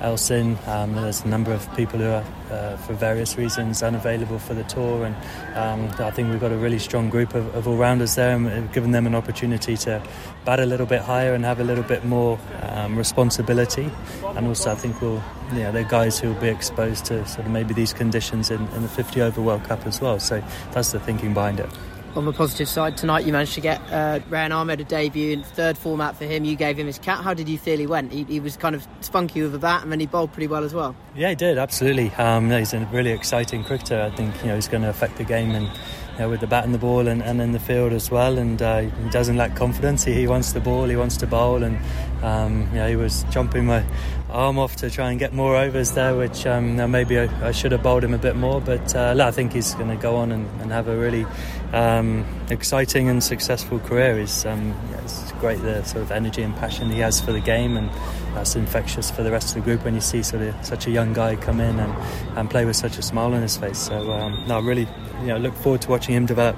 else 0.00 0.30
in. 0.30 0.58
Um, 0.66 0.94
there's 0.94 1.22
a 1.22 1.28
number 1.28 1.52
of 1.52 1.74
people 1.76 1.98
who 1.98 2.08
are, 2.08 2.24
uh, 2.50 2.76
for 2.78 2.94
various 2.94 3.36
reasons, 3.36 3.82
unavailable 3.82 4.38
for 4.38 4.54
the 4.54 4.64
tour, 4.64 5.04
and 5.04 5.14
um, 5.56 5.90
I 6.04 6.10
think 6.10 6.30
we've 6.30 6.40
got 6.40 6.52
a 6.52 6.56
really 6.56 6.78
strong 6.78 7.10
group 7.10 7.34
of, 7.34 7.54
of 7.54 7.66
all-rounders 7.66 8.14
there, 8.14 8.34
and 8.34 8.46
we've 8.46 8.72
given 8.72 8.90
them 8.92 9.06
an 9.06 9.14
opportunity 9.14 9.76
to 9.78 10.02
bat 10.44 10.60
a 10.60 10.66
little 10.66 10.86
bit 10.86 11.02
higher 11.02 11.34
and 11.34 11.44
have 11.44 11.60
a 11.60 11.64
little 11.64 11.84
bit 11.84 12.04
more 12.04 12.38
um, 12.62 12.96
responsibility. 12.96 13.90
And 14.36 14.46
also, 14.46 14.72
I 14.72 14.74
think 14.74 15.00
we'll, 15.00 15.22
you 15.52 15.60
know, 15.60 15.72
they're 15.72 15.84
guys 15.84 16.18
who 16.18 16.32
will 16.32 16.40
be 16.40 16.48
exposed 16.48 17.04
to 17.06 17.26
sort 17.26 17.46
of 17.46 17.52
maybe 17.52 17.74
these 17.74 17.92
conditions 17.92 18.50
in, 18.50 18.66
in 18.68 18.82
the 18.82 18.88
50 18.88 19.20
over 19.22 19.40
World 19.40 19.64
Cup 19.64 19.86
as 19.86 20.00
well. 20.00 20.20
So 20.20 20.42
that's 20.72 20.92
the 20.92 21.00
thinking 21.00 21.34
behind 21.34 21.60
it 21.60 21.70
on 22.16 22.24
the 22.24 22.32
positive 22.32 22.68
side, 22.68 22.96
tonight 22.96 23.26
you 23.26 23.32
managed 23.32 23.54
to 23.54 23.60
get 23.60 23.80
uh, 23.92 24.20
Rehan 24.28 24.52
Ahmed 24.52 24.80
a 24.80 24.84
debut 24.84 25.32
in 25.32 25.42
third 25.42 25.76
format 25.76 26.16
for 26.16 26.24
him. 26.24 26.44
You 26.44 26.56
gave 26.56 26.78
him 26.78 26.86
his 26.86 26.98
cat. 26.98 27.22
How 27.22 27.34
did 27.34 27.48
you 27.48 27.58
feel 27.58 27.78
he 27.78 27.86
went? 27.86 28.12
He, 28.12 28.24
he 28.24 28.40
was 28.40 28.56
kind 28.56 28.74
of 28.74 28.86
spunky 29.00 29.42
with 29.42 29.54
a 29.54 29.58
bat, 29.58 29.82
and 29.82 29.92
then 29.92 30.00
he 30.00 30.06
bowled 30.06 30.32
pretty 30.32 30.46
well 30.46 30.64
as 30.64 30.74
well. 30.74 30.96
Yeah, 31.14 31.30
he 31.30 31.34
did 31.34 31.58
absolutely. 31.58 32.10
Um, 32.12 32.50
he's 32.50 32.72
a 32.72 32.80
really 32.92 33.10
exciting 33.10 33.64
cricketer. 33.64 34.00
I 34.00 34.14
think 34.14 34.34
you 34.42 34.48
know 34.48 34.54
he's 34.54 34.68
going 34.68 34.82
to 34.82 34.88
affect 34.88 35.16
the 35.16 35.24
game 35.24 35.50
and. 35.52 35.70
Know, 36.18 36.30
with 36.30 36.40
the 36.40 36.46
bat 36.46 36.64
and 36.64 36.72
the 36.72 36.78
ball 36.78 37.08
and, 37.08 37.22
and 37.22 37.42
in 37.42 37.52
the 37.52 37.58
field 37.58 37.92
as 37.92 38.10
well 38.10 38.38
and 38.38 38.62
uh, 38.62 38.80
he 38.80 39.10
doesn't 39.10 39.36
lack 39.36 39.54
confidence 39.54 40.04
he, 40.04 40.26
wants 40.26 40.52
the 40.52 40.60
ball 40.60 40.86
he 40.86 40.96
wants 40.96 41.18
to 41.18 41.26
bowl 41.26 41.62
and 41.62 41.78
um, 42.22 42.66
he 42.70 42.96
was 42.96 43.24
jumping 43.24 43.66
my 43.66 43.84
arm 44.30 44.58
off 44.58 44.76
to 44.76 44.90
try 44.90 45.10
and 45.10 45.18
get 45.18 45.32
more 45.32 45.56
overs 45.56 45.92
there, 45.92 46.16
which 46.16 46.46
um, 46.46 46.76
maybe 46.90 47.18
I, 47.18 47.48
I, 47.48 47.52
should 47.52 47.72
have 47.72 47.82
bowled 47.82 48.04
him 48.04 48.14
a 48.14 48.18
bit 48.18 48.36
more. 48.36 48.60
But 48.60 48.94
uh, 48.94 49.14
I 49.18 49.30
think 49.30 49.52
he's 49.52 49.74
going 49.74 49.88
to 49.88 49.96
go 49.96 50.16
on 50.16 50.32
and, 50.32 50.48
and 50.60 50.72
have 50.72 50.88
a 50.88 50.96
really 50.96 51.26
um, 51.72 52.24
exciting 52.50 53.08
and 53.08 53.22
successful 53.22 53.78
career. 53.78 54.18
It's, 54.18 54.44
um, 54.44 54.74
yeah, 54.90 55.06
great 55.38 55.60
the 55.62 55.82
sort 55.84 56.02
of 56.02 56.10
energy 56.10 56.42
and 56.42 56.54
passion 56.56 56.90
he 56.90 56.98
has 57.00 57.20
for 57.20 57.32
the 57.32 57.40
game, 57.40 57.76
and 57.76 57.90
that's 58.34 58.56
infectious 58.56 59.10
for 59.10 59.22
the 59.22 59.30
rest 59.30 59.56
of 59.56 59.62
the 59.62 59.70
group 59.70 59.84
when 59.84 59.94
you 59.94 60.00
see 60.00 60.22
sort 60.22 60.42
of 60.42 60.54
such 60.64 60.86
a 60.86 60.90
young 60.90 61.12
guy 61.12 61.36
come 61.36 61.60
in 61.60 61.78
and, 61.78 61.94
and 62.36 62.50
play 62.50 62.64
with 62.64 62.76
such 62.76 62.98
a 62.98 63.02
smile 63.02 63.32
on 63.34 63.42
his 63.42 63.56
face. 63.56 63.78
So 63.78 64.12
um, 64.12 64.44
no, 64.46 64.60
really, 64.60 64.88
you 65.20 65.28
know, 65.28 65.38
look 65.38 65.54
forward 65.54 65.82
to 65.82 65.90
watching 65.90 66.14
him 66.14 66.26
develop. 66.26 66.56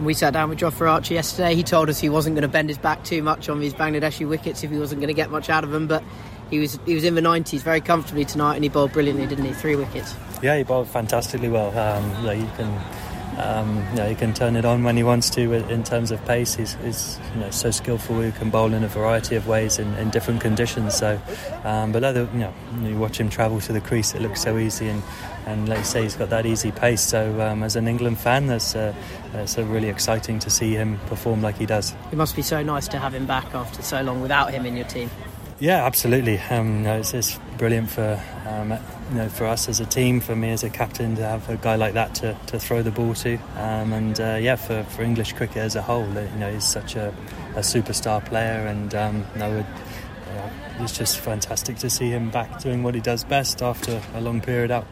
We 0.00 0.14
sat 0.14 0.32
down 0.32 0.48
with 0.48 0.58
Jofra 0.58 0.90
Archer 0.90 1.14
yesterday. 1.14 1.54
He 1.54 1.62
told 1.62 1.88
us 1.88 2.00
he 2.00 2.08
wasn't 2.08 2.34
going 2.34 2.42
to 2.42 2.48
bend 2.48 2.68
his 2.68 2.78
back 2.78 3.04
too 3.04 3.22
much 3.22 3.48
on 3.48 3.60
these 3.60 3.74
Bangladeshi 3.74 4.28
wickets 4.28 4.64
if 4.64 4.70
he 4.70 4.78
wasn't 4.78 5.00
going 5.00 5.08
to 5.08 5.14
get 5.14 5.30
much 5.30 5.48
out 5.48 5.62
of 5.62 5.70
them. 5.70 5.86
But 5.86 6.02
he 6.50 6.58
was 6.58 6.78
he 6.84 6.94
was 6.94 7.04
in 7.04 7.14
the 7.14 7.20
90s 7.20 7.60
very 7.60 7.80
comfortably 7.80 8.24
tonight, 8.24 8.56
and 8.56 8.64
he 8.64 8.68
bowled 8.68 8.92
brilliantly, 8.92 9.26
didn't 9.26 9.44
he? 9.44 9.52
Three 9.52 9.76
wickets. 9.76 10.14
Yeah, 10.42 10.56
he 10.56 10.64
bowled 10.64 10.88
fantastically 10.88 11.48
well. 11.48 11.76
Um, 11.78 12.38
you 12.38 12.48
can. 12.56 12.80
Um, 13.38 13.84
you 13.90 13.96
know, 13.96 14.08
he 14.08 14.14
can 14.14 14.32
turn 14.32 14.56
it 14.56 14.64
on 14.64 14.84
when 14.84 14.96
he 14.96 15.02
wants 15.02 15.30
to 15.30 15.52
in 15.52 15.82
terms 15.82 16.10
of 16.10 16.24
pace. 16.24 16.54
He's, 16.54 16.74
he's 16.76 17.18
you 17.34 17.40
know, 17.40 17.50
so 17.50 17.70
skillful. 17.70 18.20
He 18.20 18.32
can 18.32 18.50
bowl 18.50 18.72
in 18.72 18.84
a 18.84 18.88
variety 18.88 19.36
of 19.36 19.46
ways 19.46 19.78
in, 19.78 19.92
in 19.94 20.10
different 20.10 20.40
conditions. 20.40 20.94
So, 20.94 21.20
um, 21.64 21.92
but 21.92 22.04
other, 22.04 22.28
you 22.32 22.40
know, 22.40 22.54
you 22.82 22.98
watch 22.98 23.18
him 23.18 23.28
travel 23.28 23.60
to 23.60 23.72
the 23.72 23.80
crease, 23.80 24.14
it 24.14 24.22
looks 24.22 24.42
so 24.42 24.58
easy. 24.58 24.88
And 24.88 25.02
and 25.46 25.68
like 25.68 25.78
you 25.78 25.84
say, 25.84 26.02
he's 26.02 26.16
got 26.16 26.30
that 26.30 26.46
easy 26.46 26.72
pace. 26.72 27.02
So 27.02 27.40
um, 27.40 27.62
as 27.62 27.76
an 27.76 27.86
England 27.86 28.18
fan, 28.18 28.46
that's 28.46 28.74
uh, 28.74 28.94
it's 29.34 29.58
uh, 29.58 29.64
really 29.64 29.88
exciting 29.88 30.38
to 30.38 30.50
see 30.50 30.74
him 30.74 30.98
perform 31.06 31.42
like 31.42 31.58
he 31.58 31.66
does. 31.66 31.94
It 32.12 32.16
must 32.16 32.36
be 32.36 32.42
so 32.42 32.62
nice 32.62 32.88
to 32.88 32.98
have 32.98 33.14
him 33.14 33.26
back 33.26 33.54
after 33.54 33.82
so 33.82 34.02
long 34.02 34.20
without 34.20 34.52
him 34.52 34.64
in 34.64 34.76
your 34.76 34.86
team. 34.86 35.10
Yeah, 35.60 35.84
absolutely. 35.84 36.38
Um, 36.50 36.84
it's, 36.86 37.14
it's, 37.14 37.38
brilliant 37.56 37.88
for 37.88 38.20
um, 38.46 38.76
you 39.10 39.16
know 39.16 39.28
for 39.28 39.46
us 39.46 39.68
as 39.68 39.80
a 39.80 39.86
team, 39.86 40.20
for 40.20 40.36
me 40.36 40.50
as 40.50 40.64
a 40.64 40.70
captain 40.70 41.14
to 41.16 41.22
have 41.22 41.48
a 41.48 41.56
guy 41.56 41.76
like 41.76 41.94
that 41.94 42.14
to, 42.16 42.36
to 42.46 42.58
throw 42.58 42.82
the 42.82 42.90
ball 42.90 43.14
to, 43.14 43.36
um, 43.56 43.92
and 43.92 44.20
uh, 44.20 44.38
yeah, 44.40 44.56
for, 44.56 44.84
for 44.84 45.02
English 45.02 45.32
cricket 45.32 45.58
as 45.58 45.76
a 45.76 45.82
whole, 45.82 46.06
you 46.06 46.38
know, 46.38 46.52
he's 46.52 46.64
such 46.64 46.96
a, 46.96 47.08
a 47.56 47.60
superstar 47.60 48.24
player, 48.24 48.66
and 48.66 48.94
um, 48.94 49.24
you 49.34 49.38
know, 49.40 49.64
it's 50.80 50.96
just 50.96 51.18
fantastic 51.18 51.76
to 51.76 51.90
see 51.90 52.10
him 52.10 52.30
back 52.30 52.60
doing 52.60 52.82
what 52.82 52.94
he 52.94 53.00
does 53.00 53.24
best 53.24 53.62
after 53.62 54.00
a 54.14 54.20
long 54.20 54.40
period 54.40 54.70
out. 54.70 54.86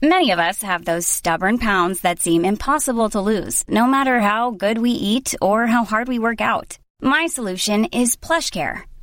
Many 0.00 0.30
of 0.30 0.38
us 0.38 0.62
have 0.62 0.84
those 0.84 1.08
stubborn 1.08 1.58
pounds 1.58 2.02
that 2.02 2.20
seem 2.20 2.44
impossible 2.44 3.10
to 3.10 3.20
lose, 3.20 3.64
no 3.68 3.86
matter 3.86 4.20
how 4.20 4.52
good 4.52 4.78
we 4.78 4.92
eat 4.92 5.34
or 5.42 5.66
how 5.66 5.84
hard 5.84 6.06
we 6.06 6.20
work 6.20 6.40
out. 6.40 6.78
My 7.02 7.26
solution 7.26 7.86
is 7.86 8.16
PlushCare. 8.16 8.82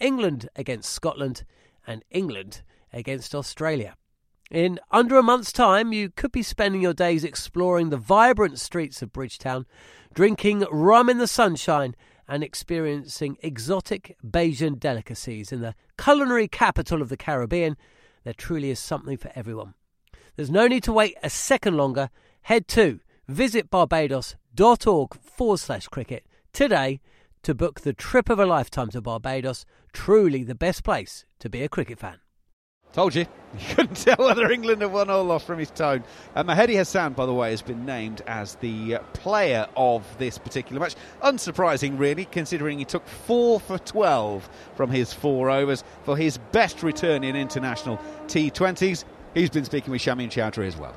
England 0.00 0.48
against 0.56 0.92
Scotland 0.92 1.44
and 1.86 2.04
England 2.10 2.62
against 2.92 3.34
Australia. 3.34 3.94
In 4.50 4.78
under 4.92 5.18
a 5.18 5.22
month's 5.22 5.52
time, 5.52 5.92
you 5.92 6.10
could 6.10 6.30
be 6.30 6.42
spending 6.42 6.80
your 6.80 6.94
days 6.94 7.24
exploring 7.24 7.90
the 7.90 7.96
vibrant 7.96 8.60
streets 8.60 9.02
of 9.02 9.12
Bridgetown, 9.12 9.66
drinking 10.14 10.64
rum 10.70 11.08
in 11.08 11.18
the 11.18 11.26
sunshine, 11.26 11.96
and 12.28 12.42
experiencing 12.42 13.38
exotic 13.40 14.16
Bajan 14.24 14.78
delicacies 14.78 15.52
in 15.52 15.60
the 15.60 15.74
culinary 15.98 16.48
capital 16.48 17.02
of 17.02 17.08
the 17.08 17.16
Caribbean. 17.16 17.76
There 18.24 18.34
truly 18.34 18.70
is 18.70 18.78
something 18.78 19.16
for 19.16 19.30
everyone. 19.34 19.74
There's 20.36 20.50
no 20.50 20.66
need 20.66 20.82
to 20.84 20.92
wait 20.92 21.16
a 21.22 21.30
second 21.30 21.76
longer. 21.76 22.10
Head 22.42 22.68
to 22.68 23.00
visitbarbados.org 23.30 25.14
forward 25.20 25.58
slash 25.58 25.88
cricket 25.88 26.24
today 26.52 27.00
to 27.46 27.54
book 27.54 27.82
the 27.82 27.92
trip 27.92 28.28
of 28.28 28.40
a 28.40 28.44
lifetime 28.44 28.88
to 28.88 29.00
Barbados. 29.00 29.64
Truly 29.92 30.42
the 30.42 30.56
best 30.56 30.82
place 30.82 31.24
to 31.38 31.48
be 31.48 31.62
a 31.62 31.68
cricket 31.68 31.96
fan. 31.96 32.18
Told 32.92 33.14
you. 33.14 33.24
You 33.56 33.66
couldn't 33.76 33.94
tell 33.94 34.16
whether 34.18 34.50
England 34.50 34.82
had 34.82 34.90
won 34.90 35.08
or 35.08 35.22
lost 35.22 35.46
from 35.46 35.60
his 35.60 35.70
tone. 35.70 36.02
Uh, 36.34 36.42
Mahedi 36.42 36.74
Hassan, 36.74 37.12
by 37.12 37.24
the 37.24 37.32
way, 37.32 37.52
has 37.52 37.62
been 37.62 37.86
named 37.86 38.20
as 38.26 38.56
the 38.56 38.96
uh, 38.96 38.98
player 39.12 39.68
of 39.76 40.04
this 40.18 40.38
particular 40.38 40.80
match. 40.80 40.96
Unsurprising, 41.22 41.96
really, 41.96 42.24
considering 42.24 42.80
he 42.80 42.84
took 42.84 43.06
four 43.06 43.60
for 43.60 43.78
12 43.78 44.50
from 44.74 44.90
his 44.90 45.12
four 45.12 45.48
overs 45.48 45.84
for 46.02 46.16
his 46.16 46.38
best 46.50 46.82
return 46.82 47.22
in 47.22 47.36
international 47.36 48.00
T20s. 48.26 49.04
He's 49.34 49.50
been 49.50 49.64
speaking 49.64 49.92
with 49.92 50.02
Shamim 50.02 50.30
Chowdhury 50.30 50.66
as 50.66 50.76
well. 50.76 50.96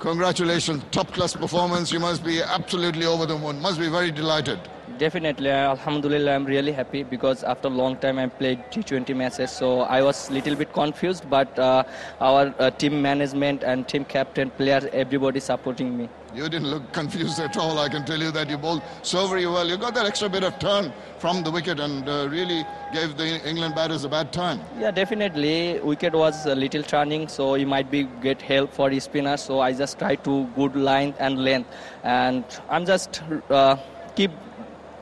Congratulations, 0.00 0.82
top 0.90 1.12
class 1.12 1.34
performance. 1.34 1.92
You 1.92 2.00
must 2.00 2.24
be 2.24 2.42
absolutely 2.42 3.06
over 3.06 3.24
the 3.24 3.38
moon. 3.38 3.58
Must 3.62 3.78
be 3.80 3.88
very 3.88 4.10
delighted. 4.10 4.58
Definitely, 4.98 5.50
Alhamdulillah, 5.50 6.34
I'm 6.34 6.44
really 6.44 6.72
happy 6.72 7.02
because 7.02 7.42
after 7.44 7.68
a 7.68 7.70
long 7.70 7.96
time 7.96 8.18
I 8.18 8.26
played 8.26 8.58
T20 8.70 9.16
matches, 9.16 9.50
so 9.50 9.80
I 9.80 10.02
was 10.02 10.28
a 10.28 10.32
little 10.32 10.54
bit 10.54 10.72
confused, 10.72 11.28
but 11.30 11.58
uh, 11.58 11.84
our 12.20 12.54
uh, 12.58 12.70
team 12.70 13.00
management 13.00 13.62
and 13.62 13.86
team 13.88 14.04
captain, 14.04 14.50
players, 14.50 14.84
everybody 14.92 15.40
supporting 15.40 15.96
me. 15.96 16.08
You 16.34 16.48
didn't 16.48 16.68
look 16.68 16.92
confused 16.92 17.38
at 17.40 17.56
all. 17.56 17.78
I 17.78 17.88
can 17.88 18.04
tell 18.04 18.18
you 18.18 18.30
that 18.30 18.48
you 18.48 18.56
bowled 18.56 18.82
so 19.02 19.26
very 19.26 19.46
well. 19.46 19.68
You 19.68 19.76
got 19.76 19.94
that 19.94 20.06
extra 20.06 20.28
bit 20.28 20.44
of 20.44 20.58
turn 20.58 20.92
from 21.18 21.42
the 21.42 21.50
wicket 21.50 21.78
and 21.78 22.08
uh, 22.08 22.28
really 22.30 22.64
gave 22.92 23.16
the 23.16 23.46
England 23.48 23.74
batters 23.74 24.04
a 24.04 24.08
bad 24.08 24.32
time. 24.32 24.60
Yeah, 24.78 24.90
definitely. 24.90 25.80
Wicket 25.80 26.14
was 26.14 26.46
a 26.46 26.54
little 26.54 26.82
turning, 26.82 27.28
so 27.28 27.54
you 27.54 27.66
might 27.66 27.90
be 27.90 28.04
get 28.22 28.40
help 28.40 28.72
for 28.72 28.88
the 28.88 28.98
spinner. 29.00 29.36
So 29.36 29.60
I 29.60 29.72
just 29.72 29.98
try 29.98 30.14
to 30.16 30.46
good 30.56 30.74
line 30.74 31.14
and 31.18 31.44
length, 31.44 31.70
and 32.02 32.44
I'm 32.70 32.86
just 32.86 33.22
uh, 33.50 33.76
keep 34.16 34.30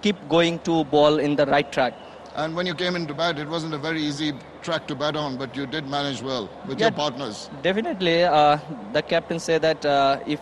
keep 0.03 0.17
going 0.29 0.59
to 0.61 0.85
ball 0.85 1.19
in 1.19 1.37
the 1.37 1.47
right 1.47 1.71
track. 1.71 1.95
And 2.37 2.55
when 2.55 2.67
you 2.67 2.75
came 2.75 2.97
into 2.97 3.13
bat, 3.13 3.39
it 3.39 3.49
wasn't 3.49 3.75
a 3.75 3.79
very 3.79 4.01
easy 4.01 4.33
track 4.63 4.87
to 4.87 4.95
bat 4.95 5.17
on, 5.17 5.37
but 5.37 5.57
you 5.57 5.67
did 5.67 5.89
manage 5.89 6.23
well 6.23 6.49
with 6.67 6.79
yeah, 6.79 6.87
your 6.87 6.93
partners. 6.93 7.51
Definitely, 7.63 8.23
uh, 8.25 8.59
the 8.93 9.03
captain 9.03 9.41
said 9.41 9.63
that 9.63 9.85
uh, 9.85 10.21
if 10.27 10.41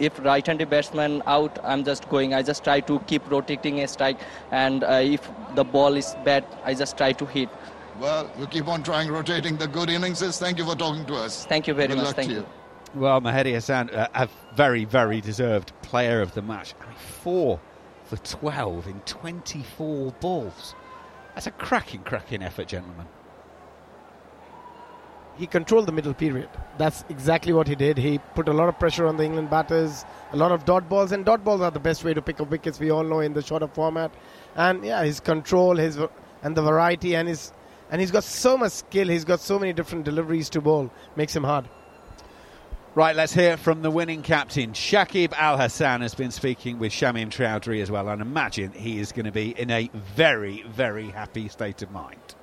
if 0.00 0.18
right-handed 0.24 0.68
batsman 0.68 1.22
out, 1.26 1.58
I'm 1.62 1.84
just 1.84 2.08
going. 2.08 2.34
I 2.34 2.42
just 2.42 2.64
try 2.64 2.80
to 2.80 2.98
keep 3.00 3.30
rotating 3.30 3.80
a 3.80 3.88
strike, 3.88 4.18
and 4.50 4.82
uh, 4.82 5.00
if 5.02 5.30
the 5.54 5.62
ball 5.62 5.94
is 5.94 6.16
bad, 6.24 6.44
I 6.64 6.74
just 6.74 6.96
try 6.96 7.12
to 7.12 7.26
hit. 7.26 7.48
Well, 8.00 8.28
you 8.36 8.48
keep 8.48 8.66
on 8.66 8.82
trying 8.82 9.08
rotating 9.08 9.56
the 9.56 9.68
good 9.68 9.88
innings. 9.88 10.20
Thank 10.38 10.58
you 10.58 10.64
for 10.64 10.74
talking 10.74 11.06
to 11.06 11.14
us. 11.14 11.46
Thank 11.46 11.68
you 11.68 11.74
very 11.74 11.88
good 11.88 11.98
much. 11.98 12.16
Thank 12.16 12.30
you. 12.30 12.38
you. 12.38 12.46
Well, 12.96 13.20
Mahedi 13.20 13.52
Hassan, 13.52 13.90
uh, 13.90 14.08
a 14.14 14.28
very, 14.54 14.84
very 14.84 15.20
deserved 15.20 15.72
player 15.82 16.20
of 16.20 16.34
the 16.34 16.42
match. 16.42 16.74
I 16.80 16.86
mean, 16.86 16.96
four 16.96 17.60
for 18.14 18.24
12 18.24 18.86
in 18.86 19.00
24 19.00 20.12
balls. 20.20 20.74
That's 21.34 21.46
a 21.46 21.50
cracking, 21.50 22.02
cracking 22.02 22.42
effort, 22.42 22.68
gentlemen. 22.68 23.06
He 25.36 25.48
controlled 25.48 25.86
the 25.86 25.92
middle 25.92 26.14
period. 26.14 26.48
That's 26.78 27.04
exactly 27.08 27.52
what 27.52 27.66
he 27.66 27.74
did. 27.74 27.98
He 27.98 28.18
put 28.36 28.48
a 28.48 28.52
lot 28.52 28.68
of 28.68 28.78
pressure 28.78 29.06
on 29.06 29.16
the 29.16 29.24
England 29.24 29.50
batters, 29.50 30.04
a 30.32 30.36
lot 30.36 30.52
of 30.52 30.64
dot 30.64 30.88
balls, 30.88 31.10
and 31.10 31.24
dot 31.24 31.42
balls 31.42 31.60
are 31.60 31.72
the 31.72 31.80
best 31.80 32.04
way 32.04 32.14
to 32.14 32.22
pick 32.22 32.40
up 32.40 32.50
wickets. 32.50 32.78
We 32.78 32.90
all 32.90 33.02
know 33.02 33.18
in 33.18 33.32
the 33.32 33.42
shorter 33.42 33.66
format, 33.66 34.12
and 34.54 34.84
yeah, 34.84 35.02
his 35.02 35.18
control, 35.18 35.76
his 35.76 35.98
and 36.44 36.56
the 36.56 36.62
variety, 36.62 37.16
and 37.16 37.26
his 37.26 37.52
and 37.90 38.00
he's 38.00 38.12
got 38.12 38.22
so 38.22 38.56
much 38.56 38.72
skill. 38.72 39.08
He's 39.08 39.24
got 39.24 39.40
so 39.40 39.58
many 39.58 39.72
different 39.72 40.04
deliveries 40.04 40.48
to 40.50 40.60
bowl, 40.60 40.88
makes 41.16 41.34
him 41.34 41.42
hard. 41.42 41.68
Right, 42.96 43.16
let's 43.16 43.34
hear 43.34 43.56
from 43.56 43.82
the 43.82 43.90
winning 43.90 44.22
captain. 44.22 44.70
Shakib 44.70 45.32
Al 45.32 45.58
Hassan 45.58 46.00
has 46.02 46.14
been 46.14 46.30
speaking 46.30 46.78
with 46.78 46.92
Shamim 46.92 47.28
Chowdhury 47.28 47.82
as 47.82 47.90
well, 47.90 48.08
and 48.08 48.22
imagine 48.22 48.70
he 48.70 49.00
is 49.00 49.10
going 49.10 49.24
to 49.24 49.32
be 49.32 49.50
in 49.50 49.68
a 49.72 49.90
very, 50.14 50.62
very 50.68 51.10
happy 51.10 51.48
state 51.48 51.82
of 51.82 51.90
mind. 51.90 52.36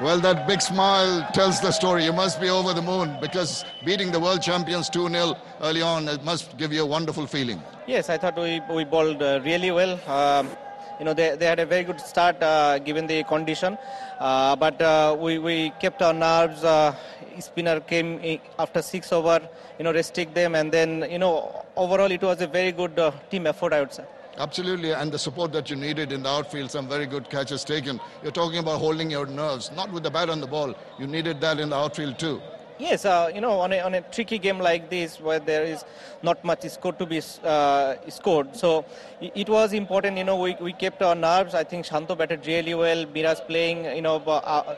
Well, 0.00 0.20
that 0.20 0.46
big 0.46 0.62
smile 0.62 1.26
tells 1.32 1.60
the 1.60 1.72
story. 1.72 2.04
You 2.04 2.12
must 2.12 2.40
be 2.40 2.48
over 2.48 2.72
the 2.72 2.82
moon 2.82 3.18
because 3.20 3.64
beating 3.84 4.12
the 4.12 4.20
world 4.20 4.42
champions 4.42 4.88
2 4.90 5.08
0 5.08 5.34
early 5.60 5.82
on, 5.82 6.06
it 6.06 6.22
must 6.22 6.56
give 6.56 6.72
you 6.72 6.82
a 6.82 6.86
wonderful 6.86 7.26
feeling. 7.26 7.60
Yes, 7.88 8.08
I 8.08 8.16
thought 8.16 8.38
we, 8.38 8.60
we 8.72 8.84
bowled 8.84 9.20
uh, 9.20 9.40
really 9.42 9.72
well. 9.72 9.98
Um, 10.08 10.50
you 10.98 11.04
know, 11.04 11.14
they, 11.14 11.36
they 11.36 11.46
had 11.46 11.58
a 11.58 11.66
very 11.66 11.84
good 11.84 12.00
start 12.00 12.42
uh, 12.42 12.78
given 12.78 13.06
the 13.06 13.22
condition, 13.24 13.76
uh, 14.18 14.56
but 14.56 14.80
uh, 14.80 15.16
we, 15.18 15.38
we 15.38 15.70
kept 15.80 16.02
our 16.02 16.12
nerves. 16.12 16.64
Uh, 16.64 16.94
spinner 17.38 17.80
came 17.80 18.40
after 18.58 18.80
six 18.80 19.12
over, 19.12 19.40
you 19.78 19.84
know, 19.84 19.92
restrict 19.92 20.34
them, 20.34 20.54
and 20.54 20.72
then, 20.72 21.06
you 21.10 21.18
know, 21.18 21.64
overall 21.76 22.10
it 22.10 22.22
was 22.22 22.40
a 22.40 22.46
very 22.46 22.72
good 22.72 22.98
uh, 22.98 23.10
team 23.30 23.46
effort, 23.46 23.72
I 23.72 23.80
would 23.80 23.92
say. 23.92 24.04
Absolutely, 24.38 24.92
and 24.92 25.10
the 25.10 25.18
support 25.18 25.52
that 25.52 25.70
you 25.70 25.76
needed 25.76 26.12
in 26.12 26.22
the 26.22 26.28
outfield, 26.28 26.70
some 26.70 26.88
very 26.88 27.06
good 27.06 27.30
catches 27.30 27.64
taken. 27.64 27.98
You're 28.22 28.32
talking 28.32 28.58
about 28.58 28.78
holding 28.78 29.10
your 29.10 29.26
nerves, 29.26 29.70
not 29.74 29.90
with 29.90 30.02
the 30.02 30.10
bat 30.10 30.28
on 30.28 30.40
the 30.40 30.46
ball. 30.46 30.74
You 30.98 31.06
needed 31.06 31.40
that 31.40 31.58
in 31.58 31.70
the 31.70 31.76
outfield 31.76 32.18
too. 32.18 32.42
Yes, 32.78 33.06
uh, 33.06 33.30
you 33.34 33.40
know, 33.40 33.52
on 33.60 33.72
a, 33.72 33.80
on 33.80 33.94
a 33.94 34.02
tricky 34.02 34.38
game 34.38 34.58
like 34.58 34.90
this 34.90 35.18
where 35.18 35.38
there 35.40 35.64
is 35.64 35.82
not 36.22 36.44
much 36.44 36.68
score 36.68 36.92
to 36.92 37.06
be 37.06 37.22
uh, 37.42 37.94
scored, 38.08 38.54
so 38.54 38.84
it, 39.20 39.48
was 39.48 39.72
important. 39.72 40.18
You 40.18 40.24
know, 40.24 40.36
we, 40.36 40.56
we 40.60 40.74
kept 40.74 41.00
our 41.00 41.14
nerves. 41.14 41.54
I 41.54 41.64
think 41.64 41.86
Shanto 41.86 42.14
batted 42.14 42.46
really 42.46 42.74
well. 42.74 43.06
Miraz 43.06 43.40
playing, 43.40 43.86
you 43.86 44.02
know, 44.02 44.16
uh, 44.16 44.74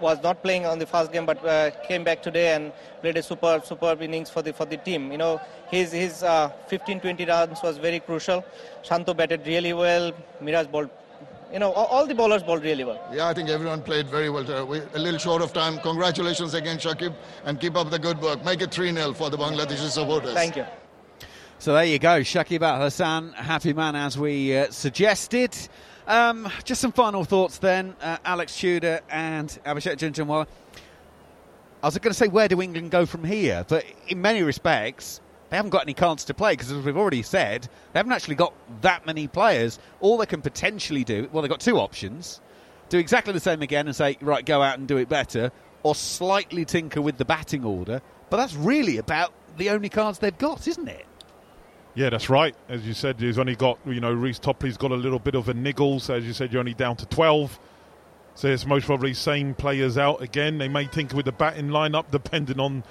was 0.00 0.22
not 0.22 0.42
playing 0.42 0.64
on 0.64 0.78
the 0.78 0.86
first 0.86 1.12
game, 1.12 1.26
but 1.26 1.44
uh, 1.44 1.70
came 1.86 2.02
back 2.02 2.22
today 2.22 2.54
and 2.54 2.72
played 3.02 3.18
a 3.18 3.22
super 3.22 3.60
superb 3.62 4.00
innings 4.00 4.30
for 4.30 4.40
the 4.40 4.54
for 4.54 4.64
the 4.64 4.78
team. 4.78 5.12
You 5.12 5.18
know, 5.18 5.40
his 5.70 5.92
his 5.92 6.22
15-20 6.22 7.28
uh, 7.28 7.32
runs 7.32 7.62
was 7.62 7.76
very 7.76 8.00
crucial. 8.00 8.42
Shanto 8.82 9.12
batted 9.12 9.46
really 9.46 9.74
well. 9.74 10.12
Miraz 10.40 10.66
bowled 10.66 10.88
you 11.52 11.58
know, 11.58 11.72
all 11.72 12.06
the 12.06 12.14
bowlers 12.14 12.42
bowled 12.42 12.62
really 12.62 12.84
well. 12.84 13.00
Yeah, 13.12 13.28
I 13.28 13.34
think 13.34 13.48
everyone 13.48 13.82
played 13.82 14.08
very 14.08 14.30
well. 14.30 14.66
We, 14.66 14.80
a 14.94 14.98
little 14.98 15.18
short 15.18 15.42
of 15.42 15.52
time. 15.52 15.78
Congratulations 15.78 16.54
again, 16.54 16.78
Shakib, 16.78 17.14
and 17.44 17.60
keep 17.60 17.76
up 17.76 17.90
the 17.90 17.98
good 17.98 18.20
work. 18.20 18.44
Make 18.44 18.62
it 18.62 18.72
3 18.72 18.92
0 18.92 19.12
for 19.12 19.30
the 19.30 19.36
Bangladeshi 19.36 19.88
supporters. 19.88 20.34
Thank 20.34 20.56
you. 20.56 20.66
So 21.58 21.72
there 21.72 21.84
you 21.84 21.98
go, 21.98 22.20
Shakib 22.20 22.62
Al 22.62 22.80
Hassan, 22.80 23.32
happy 23.32 23.72
man 23.72 23.96
as 23.96 24.18
we 24.18 24.56
uh, 24.56 24.70
suggested. 24.70 25.56
Um, 26.06 26.50
just 26.64 26.80
some 26.80 26.92
final 26.92 27.24
thoughts 27.24 27.58
then, 27.58 27.96
uh, 28.02 28.18
Alex 28.24 28.58
Tudor 28.58 29.00
and 29.08 29.48
Abhishek 29.64 29.96
Jhunjhunwala. 29.96 30.46
I 31.82 31.86
was 31.86 31.96
going 31.98 32.12
to 32.12 32.18
say, 32.18 32.28
where 32.28 32.48
do 32.48 32.60
England 32.60 32.90
go 32.90 33.06
from 33.06 33.24
here? 33.24 33.64
But 33.66 33.84
in 34.08 34.20
many 34.20 34.42
respects, 34.42 35.20
they 35.50 35.56
haven't 35.56 35.70
got 35.70 35.82
any 35.82 35.94
cards 35.94 36.24
to 36.24 36.34
play 36.34 36.52
because, 36.52 36.72
as 36.72 36.84
we've 36.84 36.96
already 36.96 37.22
said, 37.22 37.68
they 37.92 37.98
haven't 37.98 38.12
actually 38.12 38.34
got 38.34 38.54
that 38.82 39.06
many 39.06 39.28
players. 39.28 39.78
All 40.00 40.16
they 40.16 40.26
can 40.26 40.42
potentially 40.42 41.04
do, 41.04 41.28
well, 41.32 41.42
they've 41.42 41.50
got 41.50 41.60
two 41.60 41.78
options 41.78 42.40
do 42.88 42.98
exactly 42.98 43.32
the 43.32 43.40
same 43.40 43.62
again 43.62 43.86
and 43.86 43.96
say, 43.96 44.16
right, 44.20 44.44
go 44.44 44.62
out 44.62 44.78
and 44.78 44.86
do 44.86 44.96
it 44.96 45.08
better, 45.08 45.50
or 45.82 45.94
slightly 45.94 46.64
tinker 46.64 47.00
with 47.00 47.18
the 47.18 47.24
batting 47.24 47.64
order. 47.64 48.00
But 48.30 48.38
that's 48.38 48.54
really 48.54 48.98
about 48.98 49.32
the 49.56 49.70
only 49.70 49.88
cards 49.88 50.18
they've 50.18 50.36
got, 50.36 50.66
isn't 50.68 50.88
it? 50.88 51.06
Yeah, 51.94 52.10
that's 52.10 52.28
right. 52.28 52.54
As 52.68 52.86
you 52.86 52.92
said, 52.92 53.20
he's 53.20 53.38
only 53.38 53.54
got, 53.54 53.78
you 53.86 54.00
know, 54.00 54.12
Reece 54.12 54.38
Topley's 54.38 54.76
got 54.76 54.90
a 54.90 54.96
little 54.96 55.20
bit 55.20 55.34
of 55.34 55.48
a 55.48 55.54
niggle. 55.54 56.00
So, 56.00 56.14
as 56.14 56.24
you 56.24 56.32
said, 56.32 56.52
you're 56.52 56.60
only 56.60 56.74
down 56.74 56.96
to 56.96 57.06
12. 57.06 57.58
So, 58.34 58.48
it's 58.48 58.66
most 58.66 58.86
probably 58.86 59.14
same 59.14 59.54
players 59.54 59.96
out 59.96 60.20
again. 60.20 60.58
They 60.58 60.68
may 60.68 60.86
tinker 60.86 61.16
with 61.16 61.26
the 61.26 61.32
batting 61.32 61.68
lineup 61.68 62.06
depending 62.10 62.58
on, 62.58 62.82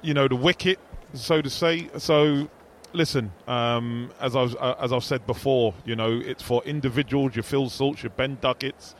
you 0.00 0.14
know, 0.14 0.28
the 0.28 0.36
wicket 0.36 0.78
so 1.14 1.42
to 1.42 1.50
say. 1.50 1.88
So, 1.98 2.48
listen, 2.92 3.32
um, 3.46 4.10
as 4.20 4.36
I've 4.36 4.56
uh, 4.56 4.76
as 4.80 4.92
I've 4.92 5.04
said 5.04 5.26
before, 5.26 5.74
you 5.84 5.96
know, 5.96 6.20
it's 6.24 6.42
for 6.42 6.62
individuals. 6.64 7.34
Your 7.36 7.42
Phil 7.42 7.68
Salts, 7.68 8.02
your 8.02 8.10
Ben 8.10 8.36
Ducketts, 8.38 8.94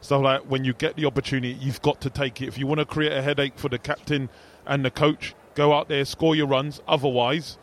stuff 0.00 0.22
like 0.22 0.42
that. 0.42 0.48
When 0.48 0.64
you 0.64 0.72
get 0.72 0.96
the 0.96 1.06
opportunity, 1.06 1.54
you've 1.54 1.82
got 1.82 2.00
to 2.02 2.10
take 2.10 2.42
it. 2.42 2.48
If 2.48 2.58
you 2.58 2.66
want 2.66 2.80
to 2.80 2.86
create 2.86 3.12
a 3.12 3.22
headache 3.22 3.58
for 3.58 3.68
the 3.68 3.78
captain 3.78 4.28
and 4.66 4.84
the 4.84 4.90
coach, 4.90 5.34
go 5.54 5.72
out 5.72 5.88
there, 5.88 6.04
score 6.04 6.34
your 6.34 6.46
runs. 6.46 6.80
Otherwise, 6.86 7.58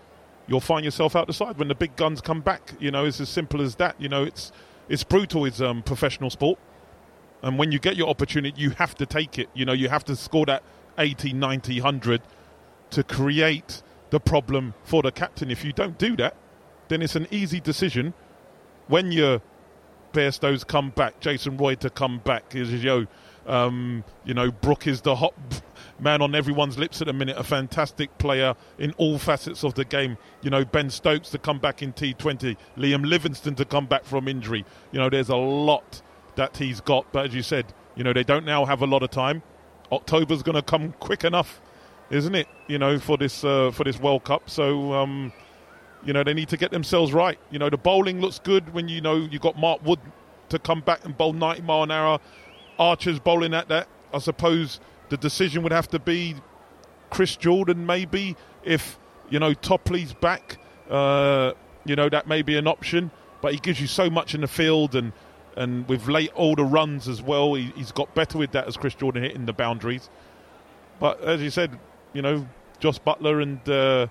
you'll 0.47 0.59
find 0.59 0.85
yourself 0.85 1.15
out 1.15 1.27
the 1.27 1.33
side 1.33 1.57
when 1.57 1.67
the 1.67 1.75
big 1.75 1.95
guns 1.95 2.21
come 2.21 2.41
back. 2.41 2.73
You 2.79 2.91
know, 2.91 3.05
it's 3.05 3.19
as 3.19 3.29
simple 3.29 3.61
as 3.61 3.75
that. 3.75 3.99
You 3.99 4.09
know, 4.09 4.23
it's 4.23 4.51
it's 4.89 5.03
brutal. 5.03 5.45
It's 5.45 5.61
um, 5.61 5.83
professional 5.83 6.29
sport. 6.29 6.59
And 7.43 7.57
when 7.57 7.71
you 7.71 7.79
get 7.79 7.95
your 7.95 8.07
opportunity, 8.09 8.59
you 8.59 8.71
have 8.71 8.95
to 8.95 9.05
take 9.05 9.39
it. 9.39 9.49
You 9.53 9.65
know, 9.65 9.73
you 9.73 9.89
have 9.89 10.05
to 10.05 10.15
score 10.15 10.45
that 10.45 10.63
80, 10.97 11.33
90, 11.33 11.81
100 11.81 12.21
to 12.91 13.03
create 13.03 13.81
the 14.11 14.19
problem 14.19 14.75
for 14.83 15.01
the 15.01 15.11
captain. 15.11 15.49
If 15.49 15.65
you 15.65 15.73
don't 15.73 15.97
do 15.97 16.15
that, 16.17 16.35
then 16.89 17.01
it's 17.01 17.15
an 17.15 17.27
easy 17.31 17.59
decision 17.59 18.13
when 18.87 19.11
your 19.11 19.41
Bairstows 20.13 20.67
come 20.67 20.89
back, 20.89 21.19
Jason 21.21 21.57
Roy 21.57 21.75
to 21.75 21.89
come 21.89 22.19
back, 22.19 22.53
is 22.53 22.71
yo, 22.83 23.07
um, 23.47 24.03
you 24.25 24.33
know, 24.33 24.51
Brook 24.51 24.85
is 24.85 25.01
the 25.01 25.15
hot 25.15 25.33
man 25.99 26.21
on 26.21 26.35
everyone's 26.35 26.77
lips 26.77 27.01
at 27.01 27.07
the 27.07 27.13
minute, 27.13 27.37
a 27.37 27.43
fantastic 27.43 28.17
player 28.17 28.55
in 28.77 28.91
all 28.97 29.17
facets 29.17 29.63
of 29.63 29.73
the 29.73 29.85
game. 29.85 30.17
You 30.41 30.49
know, 30.49 30.65
Ben 30.65 30.89
Stokes 30.89 31.29
to 31.29 31.37
come 31.37 31.59
back 31.59 31.81
in 31.81 31.93
T20, 31.93 32.57
Liam 32.77 33.07
Livingstone 33.07 33.55
to 33.55 33.65
come 33.65 33.85
back 33.85 34.03
from 34.03 34.27
injury. 34.27 34.65
You 34.91 34.99
know, 34.99 35.09
there's 35.09 35.29
a 35.29 35.37
lot 35.37 36.01
that 36.35 36.57
he's 36.57 36.81
got, 36.81 37.11
but 37.13 37.27
as 37.27 37.33
you 37.33 37.41
said, 37.41 37.73
you 37.95 38.03
know, 38.03 38.13
they 38.13 38.23
don't 38.23 38.45
now 38.45 38.65
have 38.65 38.81
a 38.81 38.85
lot 38.85 39.03
of 39.03 39.09
time. 39.09 39.41
October's 39.91 40.43
going 40.43 40.55
to 40.55 40.61
come 40.61 40.93
quick 40.99 41.23
enough 41.23 41.61
isn't 42.11 42.35
it? 42.35 42.47
You 42.67 42.77
know, 42.77 42.99
for 42.99 43.17
this 43.17 43.43
uh, 43.43 43.71
for 43.71 43.83
this 43.83 43.99
World 43.99 44.23
Cup. 44.23 44.49
So, 44.49 44.93
um, 44.93 45.33
you 46.03 46.13
know, 46.13 46.23
they 46.23 46.33
need 46.33 46.49
to 46.49 46.57
get 46.57 46.71
themselves 46.71 47.13
right. 47.13 47.39
You 47.49 47.59
know, 47.59 47.69
the 47.69 47.77
bowling 47.77 48.21
looks 48.21 48.39
good 48.39 48.73
when 48.73 48.87
you 48.87 49.01
know 49.01 49.15
you 49.15 49.39
got 49.39 49.57
Mark 49.57 49.83
Wood 49.85 49.99
to 50.49 50.59
come 50.59 50.81
back 50.81 51.05
and 51.05 51.17
bowl 51.17 51.33
90 51.33 51.61
mile 51.63 51.83
an 51.83 51.91
hour. 51.91 52.19
Archer's 52.77 53.19
bowling 53.19 53.53
at 53.53 53.67
that. 53.69 53.87
I 54.13 54.19
suppose 54.19 54.79
the 55.09 55.17
decision 55.17 55.63
would 55.63 55.71
have 55.71 55.87
to 55.89 55.99
be 55.99 56.35
Chris 57.09 57.35
Jordan, 57.35 57.85
maybe 57.85 58.35
if 58.63 58.99
you 59.29 59.39
know 59.39 59.53
Topley's 59.53 60.13
back. 60.13 60.57
Uh, 60.89 61.53
you 61.85 61.95
know 61.95 62.09
that 62.09 62.27
may 62.27 62.41
be 62.41 62.57
an 62.57 62.67
option, 62.67 63.11
but 63.41 63.53
he 63.53 63.59
gives 63.59 63.79
you 63.79 63.87
so 63.87 64.09
much 64.09 64.35
in 64.35 64.41
the 64.41 64.47
field 64.47 64.95
and 64.95 65.13
and 65.55 65.87
with 65.87 66.07
late 66.07 66.31
older 66.35 66.63
runs 66.63 67.07
as 67.07 67.21
well. 67.21 67.53
He, 67.53 67.71
has 67.77 67.91
got 67.91 68.13
better 68.15 68.37
with 68.37 68.51
that 68.51 68.67
as 68.67 68.77
Chris 68.77 68.95
Jordan 68.95 69.23
hitting 69.23 69.45
the 69.45 69.53
boundaries. 69.53 70.09
But 70.99 71.21
as 71.21 71.41
you 71.41 71.49
said, 71.49 71.79
you 72.13 72.21
know, 72.21 72.47
Jos 72.79 72.99
Buttler 72.99 73.41
and 73.41 73.69
uh, 73.69 74.07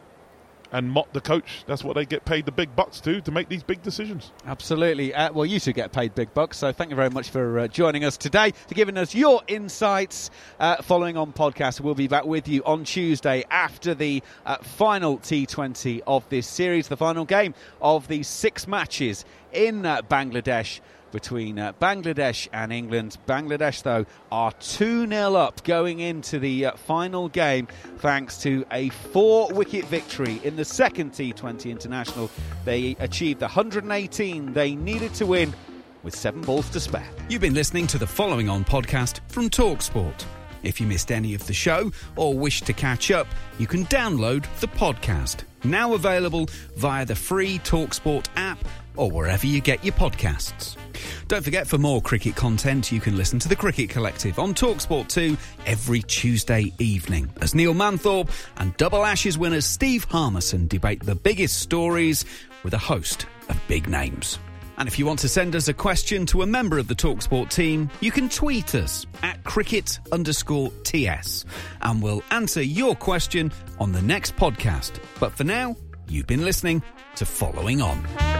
and 0.72 0.90
Mott, 0.90 1.12
the 1.12 1.20
coach, 1.20 1.64
that's 1.66 1.82
what 1.82 1.94
they 1.94 2.06
get 2.06 2.24
paid 2.24 2.46
the 2.46 2.52
big 2.52 2.74
bucks 2.76 3.00
to 3.00 3.20
to 3.22 3.30
make 3.30 3.48
these 3.48 3.62
big 3.62 3.82
decisions. 3.82 4.32
Absolutely. 4.46 5.12
Uh, 5.12 5.32
well, 5.32 5.44
you 5.44 5.58
two 5.58 5.72
get 5.72 5.92
paid 5.92 6.14
big 6.14 6.32
bucks, 6.34 6.58
so 6.58 6.72
thank 6.72 6.90
you 6.90 6.96
very 6.96 7.10
much 7.10 7.30
for 7.30 7.60
uh, 7.60 7.68
joining 7.68 8.04
us 8.04 8.16
today, 8.16 8.52
for 8.68 8.74
giving 8.74 8.96
us 8.96 9.14
your 9.14 9.42
insights. 9.48 10.30
Uh, 10.58 10.76
following 10.82 11.16
on 11.16 11.32
podcast, 11.32 11.80
we'll 11.80 11.94
be 11.94 12.08
back 12.08 12.24
with 12.24 12.46
you 12.48 12.62
on 12.64 12.84
Tuesday 12.84 13.44
after 13.50 13.94
the 13.94 14.22
uh, 14.46 14.56
final 14.58 15.18
T20 15.18 16.02
of 16.06 16.28
this 16.28 16.46
series, 16.46 16.88
the 16.88 16.96
final 16.96 17.24
game 17.24 17.54
of 17.82 18.06
the 18.08 18.22
six 18.22 18.68
matches 18.68 19.24
in 19.52 19.84
uh, 19.84 20.02
Bangladesh 20.02 20.80
between 21.12 21.58
uh, 21.58 21.72
Bangladesh 21.80 22.48
and 22.52 22.72
England. 22.72 23.16
Bangladesh, 23.26 23.82
though, 23.82 24.06
are 24.30 24.52
2 24.52 25.06
0 25.06 25.34
up 25.34 25.62
going 25.64 26.00
into 26.00 26.38
the 26.38 26.66
uh, 26.66 26.72
final 26.76 27.28
game 27.28 27.68
thanks 27.98 28.38
to 28.42 28.64
a 28.72 28.88
four 28.88 29.52
wicket 29.52 29.84
victory 29.86 30.40
in 30.44 30.56
the 30.56 30.64
second 30.64 31.12
T20 31.12 31.70
International. 31.70 32.30
They 32.64 32.96
achieved 32.98 33.40
the 33.40 33.46
118 33.46 34.52
they 34.52 34.74
needed 34.74 35.14
to 35.14 35.26
win 35.26 35.54
with 36.02 36.14
seven 36.14 36.40
balls 36.42 36.68
to 36.70 36.80
spare. 36.80 37.06
You've 37.28 37.40
been 37.40 37.54
listening 37.54 37.86
to 37.88 37.98
the 37.98 38.06
following 38.06 38.48
on 38.48 38.64
podcast 38.64 39.20
from 39.28 39.50
Talksport. 39.50 40.24
If 40.62 40.80
you 40.80 40.86
missed 40.86 41.10
any 41.10 41.34
of 41.34 41.46
the 41.46 41.54
show 41.54 41.90
or 42.16 42.34
wish 42.34 42.62
to 42.62 42.72
catch 42.72 43.10
up, 43.10 43.26
you 43.58 43.66
can 43.66 43.86
download 43.86 44.44
the 44.60 44.68
podcast. 44.68 45.44
Now 45.64 45.94
available 45.94 46.48
via 46.76 47.04
the 47.04 47.14
free 47.14 47.58
Talksport 47.60 48.28
app 48.36 48.58
or 48.96 49.10
wherever 49.10 49.46
you 49.46 49.60
get 49.60 49.84
your 49.84 49.94
podcasts. 49.94 50.76
Don't 51.30 51.44
forget, 51.44 51.68
for 51.68 51.78
more 51.78 52.02
cricket 52.02 52.34
content, 52.34 52.90
you 52.90 52.98
can 52.98 53.16
listen 53.16 53.38
to 53.38 53.48
the 53.48 53.54
Cricket 53.54 53.88
Collective 53.88 54.40
on 54.40 54.52
Talksport 54.52 55.06
2 55.06 55.36
every 55.64 56.02
Tuesday 56.02 56.72
evening 56.80 57.32
as 57.40 57.54
Neil 57.54 57.72
Manthorp 57.72 58.28
and 58.56 58.76
Double 58.78 59.04
Ashes 59.04 59.38
winners 59.38 59.64
Steve 59.64 60.02
Harmison 60.02 60.66
debate 60.66 61.04
the 61.04 61.14
biggest 61.14 61.60
stories 61.60 62.24
with 62.64 62.74
a 62.74 62.78
host 62.78 63.26
of 63.48 63.56
big 63.68 63.88
names. 63.88 64.40
And 64.76 64.88
if 64.88 64.98
you 64.98 65.06
want 65.06 65.20
to 65.20 65.28
send 65.28 65.54
us 65.54 65.68
a 65.68 65.72
question 65.72 66.26
to 66.26 66.42
a 66.42 66.46
member 66.46 66.78
of 66.78 66.88
the 66.88 66.96
Talksport 66.96 67.50
team, 67.50 67.88
you 68.00 68.10
can 68.10 68.28
tweet 68.28 68.74
us 68.74 69.06
at 69.22 69.44
cricket 69.44 70.00
underscore 70.10 70.72
TS 70.82 71.44
and 71.82 72.02
we'll 72.02 72.24
answer 72.32 72.60
your 72.60 72.96
question 72.96 73.52
on 73.78 73.92
the 73.92 74.02
next 74.02 74.34
podcast. 74.34 74.98
But 75.20 75.30
for 75.30 75.44
now, 75.44 75.76
you've 76.08 76.26
been 76.26 76.44
listening 76.44 76.82
to 77.14 77.24
Following 77.24 77.80
On. 77.80 78.39